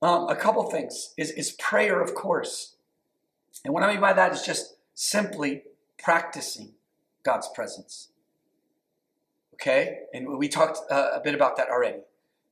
um, 0.00 0.28
a 0.28 0.34
couple 0.34 0.62
things. 0.64 1.14
Is, 1.16 1.30
is 1.30 1.52
prayer, 1.52 2.00
of 2.00 2.14
course. 2.14 2.74
And 3.64 3.72
what 3.72 3.82
I 3.82 3.92
mean 3.92 4.00
by 4.00 4.12
that 4.12 4.32
is 4.32 4.42
just 4.42 4.76
simply 4.94 5.62
practicing 5.98 6.72
God's 7.22 7.48
presence. 7.54 8.08
Okay, 9.54 10.00
and 10.12 10.38
we 10.38 10.48
talked 10.48 10.78
uh, 10.90 11.10
a 11.14 11.20
bit 11.20 11.34
about 11.34 11.56
that 11.56 11.68
already. 11.68 12.00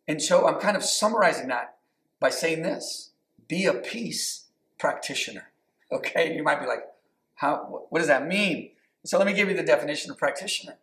And 0.06 0.22
so 0.22 0.46
I'm 0.46 0.60
kind 0.60 0.76
of 0.76 0.84
summarizing 0.84 1.48
that 1.48 1.76
by 2.20 2.30
saying 2.30 2.62
this 2.62 3.10
be 3.48 3.66
a 3.66 3.74
peace 3.74 4.46
practitioner. 4.78 5.50
Okay, 5.90 6.34
you 6.34 6.42
might 6.42 6.60
be 6.60 6.66
like, 6.66 6.84
how, 7.36 7.86
what 7.88 7.98
does 7.98 8.08
that 8.08 8.26
mean? 8.26 8.70
So 9.04 9.18
let 9.18 9.26
me 9.26 9.32
give 9.32 9.48
you 9.48 9.56
the 9.56 9.62
definition 9.62 10.10
of 10.10 10.18
practitioner 10.18 10.76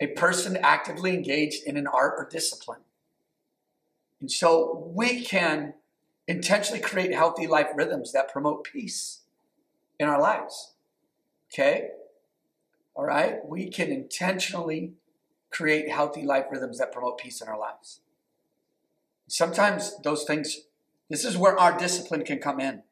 a 0.00 0.08
person 0.08 0.56
actively 0.56 1.14
engaged 1.14 1.64
in 1.64 1.76
an 1.76 1.86
art 1.86 2.14
or 2.18 2.28
discipline. 2.30 2.80
And 4.20 4.30
so 4.30 4.90
we 4.94 5.22
can 5.22 5.74
intentionally 6.26 6.80
create 6.80 7.12
healthy 7.12 7.46
life 7.46 7.68
rhythms 7.74 8.12
that 8.12 8.32
promote 8.32 8.64
peace 8.64 9.20
in 9.98 10.08
our 10.08 10.20
lives. 10.20 10.74
Okay? 11.52 11.88
All 12.94 13.04
right? 13.04 13.44
We 13.44 13.68
can 13.68 13.90
intentionally 13.90 14.92
create 15.50 15.88
healthy 15.88 16.22
life 16.22 16.46
rhythms 16.50 16.78
that 16.78 16.92
promote 16.92 17.18
peace 17.18 17.40
in 17.40 17.48
our 17.48 17.58
lives. 17.58 18.00
Sometimes 19.28 20.00
those 20.02 20.24
things, 20.24 20.60
this 21.08 21.24
is 21.24 21.36
where 21.36 21.58
our 21.58 21.76
discipline 21.76 22.24
can 22.24 22.38
come 22.38 22.60
in. 22.60 22.82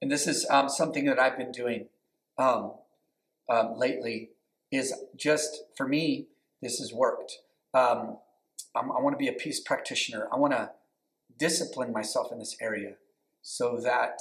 And 0.00 0.10
this 0.10 0.26
is 0.26 0.46
um, 0.50 0.68
something 0.68 1.04
that 1.06 1.18
I've 1.18 1.38
been 1.38 1.52
doing 1.52 1.86
um, 2.38 2.72
um, 3.48 3.76
lately 3.76 4.30
is 4.70 4.92
just 5.16 5.64
for 5.76 5.86
me, 5.86 6.26
this 6.60 6.78
has 6.78 6.92
worked. 6.92 7.38
Um, 7.74 8.18
i 8.74 8.80
want 8.80 9.12
to 9.12 9.18
be 9.18 9.28
a 9.28 9.32
peace 9.32 9.60
practitioner. 9.60 10.28
I 10.32 10.36
want 10.36 10.54
to 10.54 10.70
discipline 11.38 11.92
myself 11.92 12.32
in 12.32 12.38
this 12.38 12.56
area 12.60 12.94
so 13.42 13.78
that 13.82 14.20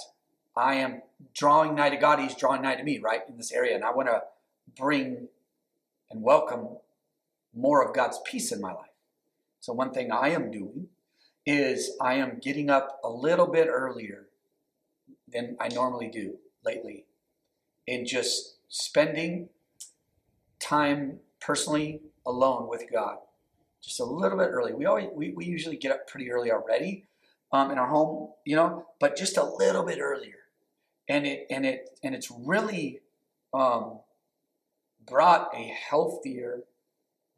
I 0.56 0.76
am 0.76 1.04
drawing 1.34 1.76
nigh 1.76 1.90
to 1.90 1.98
God. 1.98 2.20
He's 2.20 2.36
drawing 2.36 2.62
nigh 2.62 2.76
to 2.76 2.84
me, 2.84 3.00
right, 3.00 3.22
in 3.30 3.38
this 3.38 3.52
area. 3.52 3.76
And 3.76 3.84
I 3.84 3.92
want 3.92 4.10
to 4.10 4.24
bring 4.78 5.28
and 6.10 6.22
welcome 6.22 6.78
more 7.54 7.84
of 7.84 7.96
God's 7.96 8.20
peace 8.26 8.52
in 8.52 8.62
my 8.62 8.74
life. 8.74 8.90
So, 9.60 9.74
one 9.74 9.92
thing 9.92 10.12
I 10.12 10.30
am 10.30 10.52
doing 10.52 10.88
is 11.46 11.92
I 12.02 12.16
am 12.16 12.40
getting 12.42 12.70
up 12.70 13.00
a 13.04 13.10
little 13.10 13.48
bit 13.48 13.68
earlier 13.68 14.28
than 15.28 15.58
I 15.60 15.70
normally 15.70 16.10
do 16.10 16.38
lately 16.64 17.06
and 17.88 18.06
just 18.06 18.58
spending 18.70 19.50
time 20.60 21.20
personally 21.40 22.02
alone 22.26 22.68
with 22.68 22.86
God, 22.92 23.18
just 23.84 24.00
a 24.00 24.06
little 24.06 24.38
bit 24.38 24.50
early. 24.50 24.74
We 24.74 24.86
always 24.86 25.08
we, 25.14 25.32
we 25.32 25.46
usually 25.46 25.78
get 25.78 25.92
up 25.92 26.08
pretty 26.08 26.32
early 26.32 26.52
already 26.52 27.06
um, 27.52 27.72
in 27.72 27.78
our 27.78 27.88
home, 27.88 28.30
you 28.46 28.56
know, 28.56 28.86
but 29.00 29.16
just 29.16 29.38
a 29.38 29.44
little 29.44 29.84
bit 29.84 30.00
earlier, 30.00 30.36
and 31.10 31.26
it 31.26 31.48
and 31.50 31.66
it 31.66 31.90
and 32.04 32.16
it's 32.16 32.32
really 32.32 33.00
um, 33.54 34.00
brought 35.08 35.54
a 35.56 35.76
healthier 35.90 36.64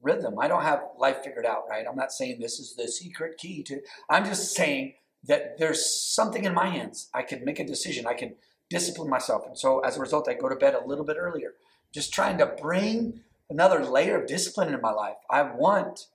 rhythm. 0.01 0.37
I 0.39 0.47
don't 0.47 0.63
have 0.63 0.83
life 0.97 1.23
figured 1.23 1.45
out, 1.45 1.63
right? 1.69 1.85
I'm 1.89 1.95
not 1.95 2.11
saying 2.11 2.39
this 2.39 2.59
is 2.59 2.75
the 2.75 2.87
secret 2.87 3.37
key 3.37 3.63
to. 3.63 3.81
I'm 4.09 4.25
just 4.25 4.53
saying 4.53 4.95
that 5.25 5.57
there's 5.57 5.85
something 5.85 6.43
in 6.43 6.53
my 6.53 6.67
hands. 6.67 7.09
I 7.13 7.21
can 7.21 7.45
make 7.45 7.59
a 7.59 7.65
decision. 7.65 8.05
I 8.05 8.13
can 8.13 8.35
discipline 8.69 9.09
myself, 9.09 9.45
and 9.45 9.57
so 9.57 9.79
as 9.79 9.97
a 9.97 9.99
result, 9.99 10.27
I 10.27 10.33
go 10.33 10.49
to 10.49 10.55
bed 10.55 10.73
a 10.73 10.85
little 10.85 11.05
bit 11.05 11.17
earlier 11.19 11.53
just 11.93 12.13
trying 12.13 12.37
to 12.39 12.47
bring 12.47 13.21
another 13.49 13.85
layer 13.85 14.19
of 14.19 14.27
discipline 14.27 14.73
in 14.73 14.81
my 14.81 14.91
life. 14.91 15.17
I 15.29 15.43
want 15.43 16.07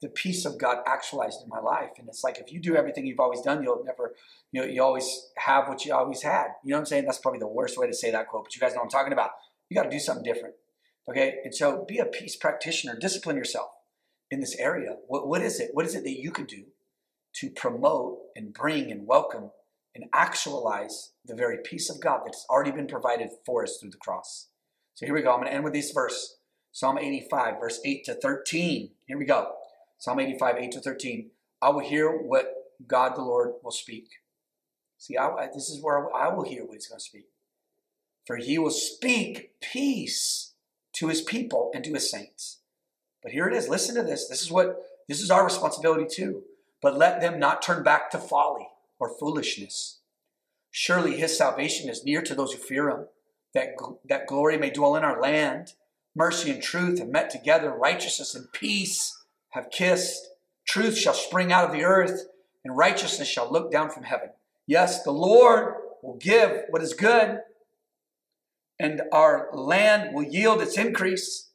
the 0.00 0.08
peace 0.08 0.44
of 0.44 0.58
God 0.58 0.78
actualized 0.86 1.42
in 1.42 1.48
my 1.48 1.60
life. 1.60 1.90
And 1.98 2.08
it's 2.08 2.24
like 2.24 2.38
if 2.38 2.52
you 2.52 2.58
do 2.58 2.74
everything 2.76 3.06
you've 3.06 3.20
always 3.20 3.40
done, 3.40 3.62
you'll 3.62 3.84
never, 3.84 4.14
you 4.52 4.60
know, 4.60 4.66
you 4.66 4.82
always 4.82 5.28
have 5.36 5.68
what 5.68 5.84
you 5.84 5.94
always 5.94 6.22
had. 6.22 6.48
You 6.64 6.70
know 6.70 6.76
what 6.76 6.80
I'm 6.80 6.86
saying? 6.86 7.04
That's 7.04 7.18
probably 7.18 7.40
the 7.40 7.46
worst 7.46 7.78
way 7.78 7.86
to 7.86 7.94
say 7.94 8.10
that 8.10 8.28
quote, 8.28 8.44
but 8.44 8.54
you 8.54 8.60
guys 8.60 8.72
know 8.72 8.78
what 8.78 8.84
I'm 8.84 8.90
talking 8.90 9.12
about. 9.12 9.30
You 9.68 9.74
got 9.74 9.84
to 9.84 9.90
do 9.90 9.98
something 9.98 10.24
different. 10.24 10.54
Okay. 11.08 11.36
And 11.44 11.54
so 11.54 11.84
be 11.86 11.98
a 11.98 12.04
peace 12.04 12.36
practitioner, 12.36 12.96
discipline 12.98 13.36
yourself 13.36 13.70
in 14.30 14.40
this 14.40 14.56
area. 14.58 14.96
What, 15.06 15.28
what 15.28 15.42
is 15.42 15.60
it? 15.60 15.70
What 15.72 15.86
is 15.86 15.94
it 15.94 16.04
that 16.04 16.20
you 16.20 16.30
can 16.30 16.46
do 16.46 16.64
to 17.36 17.50
promote 17.50 18.18
and 18.34 18.52
bring 18.52 18.90
and 18.90 19.06
welcome 19.06 19.50
and 19.94 20.06
actualize 20.12 21.12
the 21.24 21.34
very 21.34 21.58
peace 21.64 21.88
of 21.88 22.00
God 22.00 22.22
that's 22.24 22.44
already 22.50 22.72
been 22.72 22.86
provided 22.86 23.30
for 23.44 23.62
us 23.62 23.78
through 23.78 23.90
the 23.90 23.96
cross? 23.98 24.48
So 24.94 25.06
here 25.06 25.14
we 25.14 25.22
go. 25.22 25.32
I'm 25.32 25.40
going 25.40 25.48
to 25.48 25.54
end 25.54 25.64
with 25.64 25.74
this 25.74 25.92
verse. 25.92 26.38
Psalm 26.72 26.98
85, 26.98 27.60
verse 27.60 27.80
8 27.84 28.04
to 28.04 28.14
13. 28.14 28.90
Here 29.06 29.18
we 29.18 29.24
go. 29.24 29.52
Psalm 29.98 30.20
85, 30.20 30.56
8 30.58 30.72
to 30.72 30.80
13. 30.80 31.30
I 31.62 31.70
will 31.70 31.80
hear 31.80 32.10
what 32.10 32.52
God 32.86 33.16
the 33.16 33.22
Lord 33.22 33.52
will 33.62 33.70
speak. 33.70 34.08
See, 34.98 35.16
I, 35.16 35.48
this 35.54 35.70
is 35.70 35.82
where 35.82 36.14
I 36.14 36.28
will 36.28 36.44
hear 36.44 36.64
what 36.64 36.74
he's 36.74 36.88
going 36.88 36.98
to 36.98 37.04
speak. 37.04 37.26
For 38.26 38.36
he 38.36 38.58
will 38.58 38.70
speak 38.70 39.52
peace 39.60 40.54
to 40.96 41.08
his 41.08 41.22
people 41.22 41.70
and 41.74 41.84
to 41.84 41.94
his 41.94 42.10
saints. 42.10 42.58
But 43.22 43.32
here 43.32 43.48
it 43.48 43.54
is. 43.54 43.68
Listen 43.68 43.94
to 43.96 44.02
this. 44.02 44.28
This 44.28 44.42
is 44.42 44.50
what 44.50 44.82
this 45.08 45.20
is 45.20 45.30
our 45.30 45.44
responsibility 45.44 46.06
too. 46.10 46.42
But 46.82 46.98
let 46.98 47.20
them 47.20 47.38
not 47.38 47.62
turn 47.62 47.82
back 47.82 48.10
to 48.10 48.18
folly 48.18 48.68
or 48.98 49.08
foolishness. 49.18 50.00
Surely 50.70 51.16
his 51.16 51.36
salvation 51.36 51.88
is 51.88 52.04
near 52.04 52.22
to 52.22 52.34
those 52.34 52.52
who 52.52 52.58
fear 52.58 52.90
him, 52.90 53.06
that, 53.54 53.68
that 54.08 54.26
glory 54.26 54.58
may 54.58 54.70
dwell 54.70 54.94
in 54.96 55.04
our 55.04 55.20
land. 55.20 55.72
Mercy 56.14 56.50
and 56.50 56.62
truth 56.62 56.98
have 56.98 57.08
met 57.08 57.30
together, 57.30 57.70
righteousness 57.70 58.34
and 58.34 58.52
peace 58.52 59.24
have 59.50 59.70
kissed. 59.70 60.28
Truth 60.66 60.98
shall 60.98 61.14
spring 61.14 61.52
out 61.52 61.64
of 61.64 61.72
the 61.72 61.84
earth, 61.84 62.26
and 62.64 62.76
righteousness 62.76 63.28
shall 63.28 63.50
look 63.50 63.70
down 63.70 63.90
from 63.90 64.02
heaven. 64.02 64.30
Yes, 64.66 65.02
the 65.02 65.12
Lord 65.12 65.74
will 66.02 66.16
give 66.16 66.64
what 66.70 66.82
is 66.82 66.92
good, 66.92 67.40
and 68.78 69.02
our 69.12 69.48
land 69.52 70.14
will 70.14 70.24
yield 70.24 70.60
its 70.60 70.76
increase. 70.76 71.50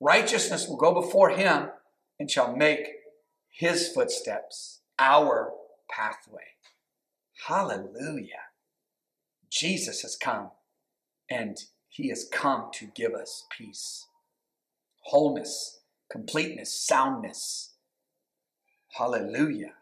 Righteousness 0.00 0.68
will 0.68 0.76
go 0.76 0.92
before 0.94 1.30
him 1.30 1.70
and 2.18 2.30
shall 2.30 2.56
make 2.56 2.88
his 3.50 3.88
footsteps 3.88 4.80
our 4.98 5.52
pathway. 5.90 6.42
Hallelujah. 7.46 8.50
Jesus 9.50 10.02
has 10.02 10.16
come 10.16 10.50
and 11.30 11.56
he 11.88 12.08
has 12.08 12.28
come 12.30 12.68
to 12.74 12.86
give 12.94 13.14
us 13.14 13.44
peace, 13.56 14.06
wholeness, 15.04 15.80
completeness, 16.10 16.72
soundness. 16.72 17.74
Hallelujah. 18.98 19.74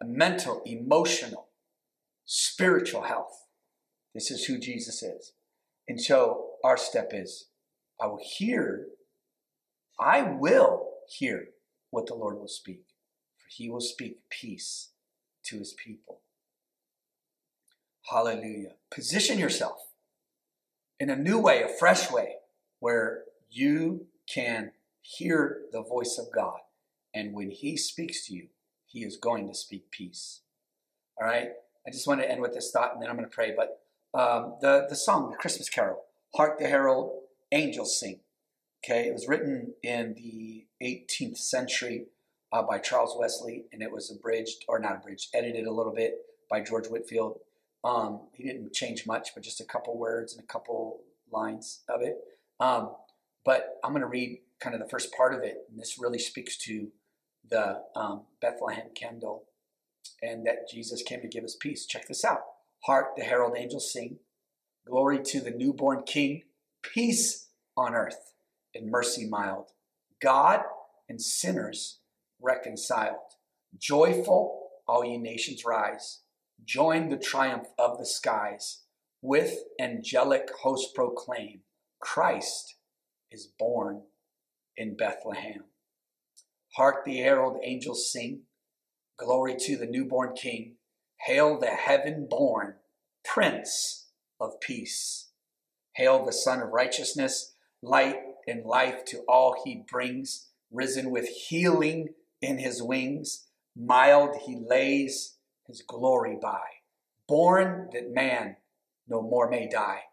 A 0.00 0.04
mental, 0.04 0.62
emotional, 0.64 1.48
spiritual 2.24 3.02
health. 3.02 3.46
This 4.14 4.30
is 4.30 4.44
who 4.44 4.58
Jesus 4.58 5.02
is. 5.02 5.32
And 5.90 6.00
so 6.00 6.50
our 6.62 6.76
step 6.76 7.10
is 7.12 7.48
I 8.00 8.06
will 8.06 8.20
hear, 8.22 8.86
I 9.98 10.22
will 10.22 10.86
hear 11.08 11.48
what 11.90 12.06
the 12.06 12.14
Lord 12.14 12.38
will 12.38 12.46
speak, 12.46 12.84
for 13.36 13.48
he 13.50 13.68
will 13.68 13.80
speak 13.80 14.20
peace 14.30 14.90
to 15.46 15.58
his 15.58 15.72
people. 15.72 16.20
Hallelujah. 18.08 18.74
Position 18.88 19.36
yourself 19.36 19.88
in 21.00 21.10
a 21.10 21.16
new 21.16 21.40
way, 21.40 21.64
a 21.64 21.68
fresh 21.68 22.08
way, 22.08 22.36
where 22.78 23.24
you 23.50 24.06
can 24.32 24.70
hear 25.02 25.62
the 25.72 25.82
voice 25.82 26.18
of 26.18 26.32
God. 26.32 26.60
And 27.12 27.34
when 27.34 27.50
he 27.50 27.76
speaks 27.76 28.28
to 28.28 28.34
you, 28.34 28.46
he 28.86 29.00
is 29.00 29.16
going 29.16 29.48
to 29.48 29.54
speak 29.56 29.90
peace. 29.90 30.42
All 31.20 31.26
right? 31.26 31.48
I 31.84 31.90
just 31.90 32.06
want 32.06 32.20
to 32.20 32.30
end 32.30 32.40
with 32.40 32.54
this 32.54 32.70
thought 32.70 32.92
and 32.92 33.02
then 33.02 33.10
I'm 33.10 33.16
going 33.16 33.28
to 33.28 33.34
pray. 33.34 33.52
But 33.56 33.80
um, 34.14 34.56
the, 34.60 34.86
the 34.88 34.96
song, 34.96 35.30
the 35.30 35.36
Christmas 35.36 35.68
Carol, 35.68 36.02
Hark 36.34 36.58
the 36.58 36.68
Herald 36.68 37.12
Angels 37.52 37.98
Sing. 37.98 38.20
Okay, 38.84 39.06
it 39.06 39.12
was 39.12 39.28
written 39.28 39.74
in 39.82 40.14
the 40.14 40.66
18th 40.82 41.38
century 41.38 42.06
uh, 42.52 42.62
by 42.62 42.78
Charles 42.78 43.14
Wesley, 43.18 43.66
and 43.72 43.82
it 43.82 43.92
was 43.92 44.10
abridged, 44.10 44.64
or 44.68 44.78
not 44.78 44.96
abridged, 44.96 45.28
edited 45.34 45.66
a 45.66 45.72
little 45.72 45.92
bit 45.92 46.14
by 46.48 46.60
George 46.60 46.86
Whitefield. 46.86 47.38
Um, 47.84 48.20
he 48.32 48.42
didn't 48.42 48.72
change 48.72 49.06
much, 49.06 49.30
but 49.34 49.42
just 49.42 49.60
a 49.60 49.64
couple 49.64 49.96
words 49.98 50.34
and 50.34 50.42
a 50.42 50.46
couple 50.46 51.00
lines 51.30 51.80
of 51.88 52.02
it. 52.02 52.16
Um, 52.58 52.94
but 53.44 53.78
I'm 53.84 53.92
going 53.92 54.02
to 54.02 54.08
read 54.08 54.40
kind 54.60 54.74
of 54.74 54.80
the 54.80 54.88
first 54.88 55.12
part 55.14 55.34
of 55.34 55.42
it, 55.42 55.58
and 55.68 55.78
this 55.78 55.98
really 55.98 56.18
speaks 56.18 56.56
to 56.58 56.88
the 57.48 57.82
um, 57.94 58.22
Bethlehem 58.40 58.88
candle 58.94 59.44
and 60.22 60.46
that 60.46 60.68
Jesus 60.70 61.02
came 61.02 61.20
to 61.20 61.28
give 61.28 61.44
us 61.44 61.56
peace. 61.58 61.86
Check 61.86 62.08
this 62.08 62.24
out. 62.24 62.42
Hark 62.84 63.16
the 63.16 63.22
herald 63.22 63.56
angels 63.56 63.92
sing. 63.92 64.18
Glory 64.86 65.22
to 65.22 65.40
the 65.40 65.50
newborn 65.50 66.02
King. 66.04 66.42
Peace 66.82 67.48
on 67.76 67.94
earth 67.94 68.32
and 68.74 68.90
mercy 68.90 69.26
mild. 69.26 69.66
God 70.20 70.60
and 71.08 71.20
sinners 71.20 71.98
reconciled. 72.40 73.16
Joyful, 73.78 74.70
all 74.88 75.04
ye 75.04 75.18
nations 75.18 75.64
rise. 75.64 76.20
Join 76.64 77.08
the 77.08 77.18
triumph 77.18 77.68
of 77.78 77.98
the 77.98 78.06
skies. 78.06 78.82
With 79.22 79.58
angelic 79.78 80.48
host 80.62 80.94
proclaim 80.94 81.60
Christ 82.00 82.76
is 83.30 83.46
born 83.58 84.02
in 84.76 84.96
Bethlehem. 84.96 85.64
Hark 86.76 87.04
the 87.04 87.18
herald 87.18 87.58
angels 87.62 88.10
sing. 88.10 88.42
Glory 89.18 89.54
to 89.58 89.76
the 89.76 89.86
newborn 89.86 90.34
King. 90.34 90.76
Hail 91.24 91.60
the 91.60 91.66
heaven 91.66 92.26
born 92.30 92.76
Prince 93.24 94.06
of 94.40 94.58
Peace. 94.58 95.28
Hail 95.92 96.24
the 96.24 96.32
Sun 96.32 96.62
of 96.62 96.70
Righteousness, 96.70 97.56
light 97.82 98.16
and 98.48 98.64
life 98.64 99.04
to 99.06 99.18
all 99.28 99.60
he 99.62 99.84
brings, 99.86 100.48
risen 100.70 101.10
with 101.10 101.28
healing 101.28 102.14
in 102.40 102.56
his 102.56 102.82
wings. 102.82 103.48
Mild 103.76 104.34
he 104.46 104.56
lays 104.56 105.36
his 105.66 105.82
glory 105.82 106.38
by. 106.40 106.62
Born 107.28 107.90
that 107.92 108.14
man 108.14 108.56
no 109.06 109.20
more 109.20 109.50
may 109.50 109.68
die. 109.68 110.04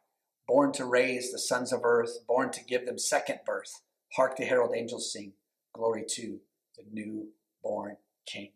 Born 0.45 0.73
to 0.73 0.83
raise 0.83 1.31
the 1.31 1.39
sons 1.39 1.71
of 1.71 1.85
earth, 1.85 2.19
born 2.27 2.51
to 2.51 2.63
give 2.65 2.85
them 2.85 2.99
second 2.99 3.39
birth. 3.45 3.81
Hark 4.17 4.35
the 4.35 4.43
herald 4.43 4.75
angels 4.75 5.13
sing. 5.13 5.33
Glory 5.71 6.03
to 6.09 6.41
the 6.75 6.83
newborn 6.91 7.95
King. 8.25 8.51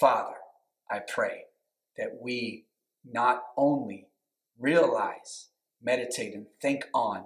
Father, 0.00 0.36
I 0.90 1.00
pray 1.00 1.44
that 1.96 2.18
we 2.20 2.66
not 3.04 3.44
only 3.56 4.08
realize, 4.58 5.48
meditate, 5.82 6.34
and 6.34 6.46
think 6.60 6.86
on 6.94 7.24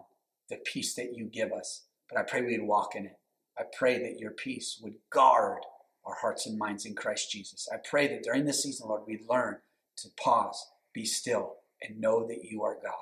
the 0.49 0.57
peace 0.57 0.95
that 0.95 1.15
you 1.15 1.27
give 1.27 1.53
us, 1.53 1.85
but 2.09 2.19
I 2.19 2.23
pray 2.23 2.43
we'd 2.43 2.63
walk 2.63 2.95
in 2.97 3.07
it. 3.07 3.19
I 3.59 3.65
pray 3.77 3.99
that 3.99 4.19
your 4.19 4.31
peace 4.31 4.79
would 4.83 4.95
guard 5.11 5.61
our 6.05 6.15
hearts 6.15 6.47
and 6.47 6.59
minds 6.59 6.87
in 6.87 6.95
Christ 6.95 7.31
Jesus. 7.31 7.69
I 7.73 7.77
pray 7.77 8.09
that 8.09 8.23
during 8.23 8.45
this 8.45 8.63
season, 8.63 8.89
Lord, 8.89 9.03
we'd 9.07 9.29
learn 9.29 9.59
to 9.97 10.09
pause, 10.19 10.71
be 10.95 11.05
still, 11.05 11.57
and 11.83 12.01
know 12.01 12.27
that 12.27 12.45
you 12.45 12.63
are 12.63 12.79
God. 12.83 12.95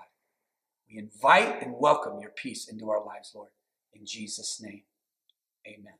We 0.90 0.98
invite 0.98 1.62
and 1.62 1.74
welcome 1.79 2.20
your 2.20 2.31
peace 2.31 2.68
into 2.68 2.90
our 2.90 3.05
lives, 3.05 3.33
Lord. 3.35 3.50
In 3.92 4.07
Jesus' 4.07 4.61
name, 4.61 4.83
amen. 5.66 5.94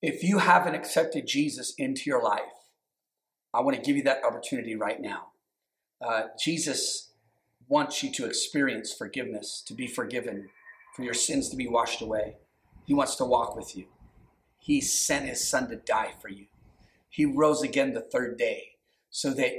If 0.00 0.22
you 0.24 0.38
haven't 0.38 0.74
accepted 0.74 1.26
Jesus 1.26 1.74
into 1.78 2.02
your 2.06 2.22
life, 2.22 2.40
I 3.54 3.60
want 3.60 3.76
to 3.76 3.82
give 3.82 3.96
you 3.96 4.02
that 4.04 4.24
opportunity 4.24 4.74
right 4.74 5.00
now. 5.00 5.28
Uh, 6.00 6.24
Jesus 6.42 7.12
wants 7.68 8.02
you 8.02 8.12
to 8.12 8.26
experience 8.26 8.92
forgiveness, 8.92 9.62
to 9.66 9.74
be 9.74 9.86
forgiven, 9.86 10.48
for 10.94 11.02
your 11.02 11.14
sins 11.14 11.48
to 11.50 11.56
be 11.56 11.68
washed 11.68 12.02
away. 12.02 12.36
He 12.84 12.94
wants 12.94 13.16
to 13.16 13.24
walk 13.24 13.56
with 13.56 13.76
you. 13.76 13.86
He 14.58 14.80
sent 14.80 15.28
his 15.28 15.46
son 15.46 15.68
to 15.68 15.76
die 15.76 16.12
for 16.20 16.28
you. 16.28 16.46
He 17.08 17.24
rose 17.24 17.62
again 17.62 17.92
the 17.92 18.00
third 18.00 18.38
day 18.38 18.76
so 19.10 19.30
that 19.34 19.52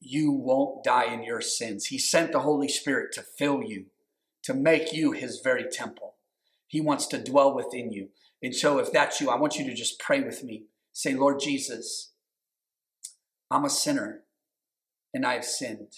you 0.00 0.30
won't 0.30 0.84
die 0.84 1.12
in 1.12 1.22
your 1.24 1.40
sins. 1.40 1.86
He 1.86 1.98
sent 1.98 2.32
the 2.32 2.40
Holy 2.40 2.68
Spirit 2.68 3.12
to 3.12 3.22
fill 3.22 3.62
you, 3.62 3.86
to 4.42 4.54
make 4.54 4.92
you 4.92 5.12
his 5.12 5.40
very 5.42 5.64
temple. 5.70 6.14
He 6.66 6.80
wants 6.80 7.06
to 7.08 7.22
dwell 7.22 7.54
within 7.54 7.92
you. 7.92 8.08
And 8.42 8.54
so, 8.54 8.78
if 8.78 8.90
that's 8.90 9.20
you, 9.20 9.30
I 9.30 9.36
want 9.36 9.56
you 9.56 9.64
to 9.64 9.74
just 9.74 10.00
pray 10.00 10.20
with 10.20 10.42
me. 10.42 10.64
Say, 10.92 11.14
Lord 11.14 11.38
Jesus, 11.38 12.11
I'm 13.52 13.66
a 13.66 13.70
sinner 13.70 14.22
and 15.12 15.26
I 15.26 15.34
have 15.34 15.44
sinned. 15.44 15.92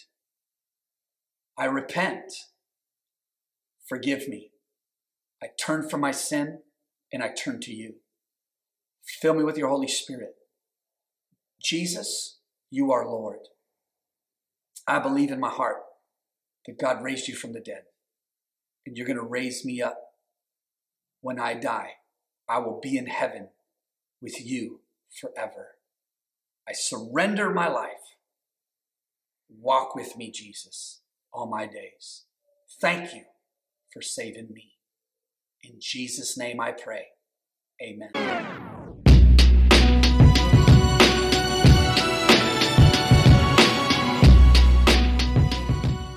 I 1.57 1.67
repent. 1.67 2.33
Forgive 3.89 4.27
me. 4.27 4.51
I 5.41 5.47
turn 5.65 5.89
from 5.89 6.01
my 6.01 6.11
sin 6.11 6.63
and 7.13 7.23
I 7.23 7.29
turn 7.29 7.61
to 7.61 7.73
you. 7.73 7.95
Fill 9.07 9.35
me 9.35 9.45
with 9.45 9.57
your 9.57 9.69
Holy 9.69 9.87
Spirit. 9.87 10.35
Jesus, 11.63 12.41
you 12.71 12.91
are 12.91 13.07
Lord. 13.07 13.39
I 14.89 14.99
believe 14.99 15.31
in 15.31 15.39
my 15.39 15.51
heart 15.51 15.77
that 16.67 16.81
God 16.81 17.05
raised 17.05 17.29
you 17.29 17.37
from 17.37 17.53
the 17.53 17.61
dead 17.61 17.85
and 18.85 18.97
you're 18.97 19.07
going 19.07 19.17
to 19.17 19.23
raise 19.23 19.65
me 19.65 19.81
up 19.81 19.99
when 21.21 21.39
I 21.39 21.55
die 21.55 21.93
I 22.49 22.59
will 22.59 22.81
be 22.83 22.99
in 22.99 23.07
heaven 23.07 23.51
with 24.21 24.45
you 24.45 24.81
forever. 25.21 25.77
I 26.67 26.73
surrender 26.73 27.51
my 27.51 27.69
life. 27.69 27.91
Walk 29.51 29.95
with 29.95 30.17
me, 30.17 30.31
Jesus, 30.31 31.03
all 31.31 31.47
my 31.47 31.67
days. 31.67 32.25
Thank 32.81 33.15
you 33.15 33.25
for 33.93 34.01
saving 34.01 34.49
me. 34.51 34.73
In 35.63 35.75
Jesus' 35.79 36.39
name 36.39 36.61
I 36.61 36.73
pray. 36.73 37.05
Amen. 37.83 38.11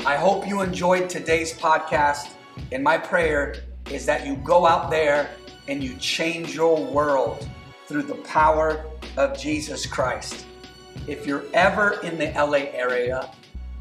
I 0.06 0.16
hope 0.16 0.48
you 0.48 0.62
enjoyed 0.62 1.10
today's 1.10 1.52
podcast. 1.54 2.30
And 2.72 2.82
my 2.82 2.98
prayer 2.98 3.56
is 3.92 4.06
that 4.06 4.26
you 4.26 4.38
go 4.38 4.66
out 4.66 4.90
there 4.90 5.30
and 5.68 5.84
you 5.84 5.98
change 5.98 6.56
your 6.56 6.82
world 6.82 7.46
through 7.88 8.04
the 8.04 8.16
power 8.16 8.86
of 9.18 9.38
Jesus 9.38 9.86
Christ. 9.86 10.46
If 11.08 11.28
you're 11.28 11.44
ever 11.54 12.00
in 12.04 12.18
the 12.18 12.32
LA 12.36 12.72
area, 12.74 13.32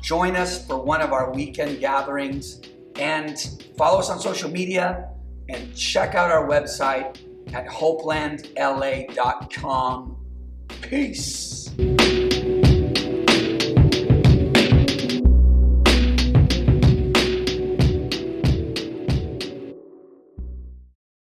join 0.00 0.36
us 0.36 0.64
for 0.66 0.82
one 0.82 1.00
of 1.00 1.12
our 1.12 1.32
weekend 1.32 1.78
gatherings 1.80 2.60
and 2.96 3.38
follow 3.76 3.98
us 3.98 4.08
on 4.10 4.20
social 4.20 4.50
media 4.50 5.08
and 5.48 5.74
check 5.76 6.14
out 6.14 6.30
our 6.30 6.46
website 6.48 7.18
at 7.52 7.66
hopelandla.com. 7.66 10.16
Peace. 10.82 11.70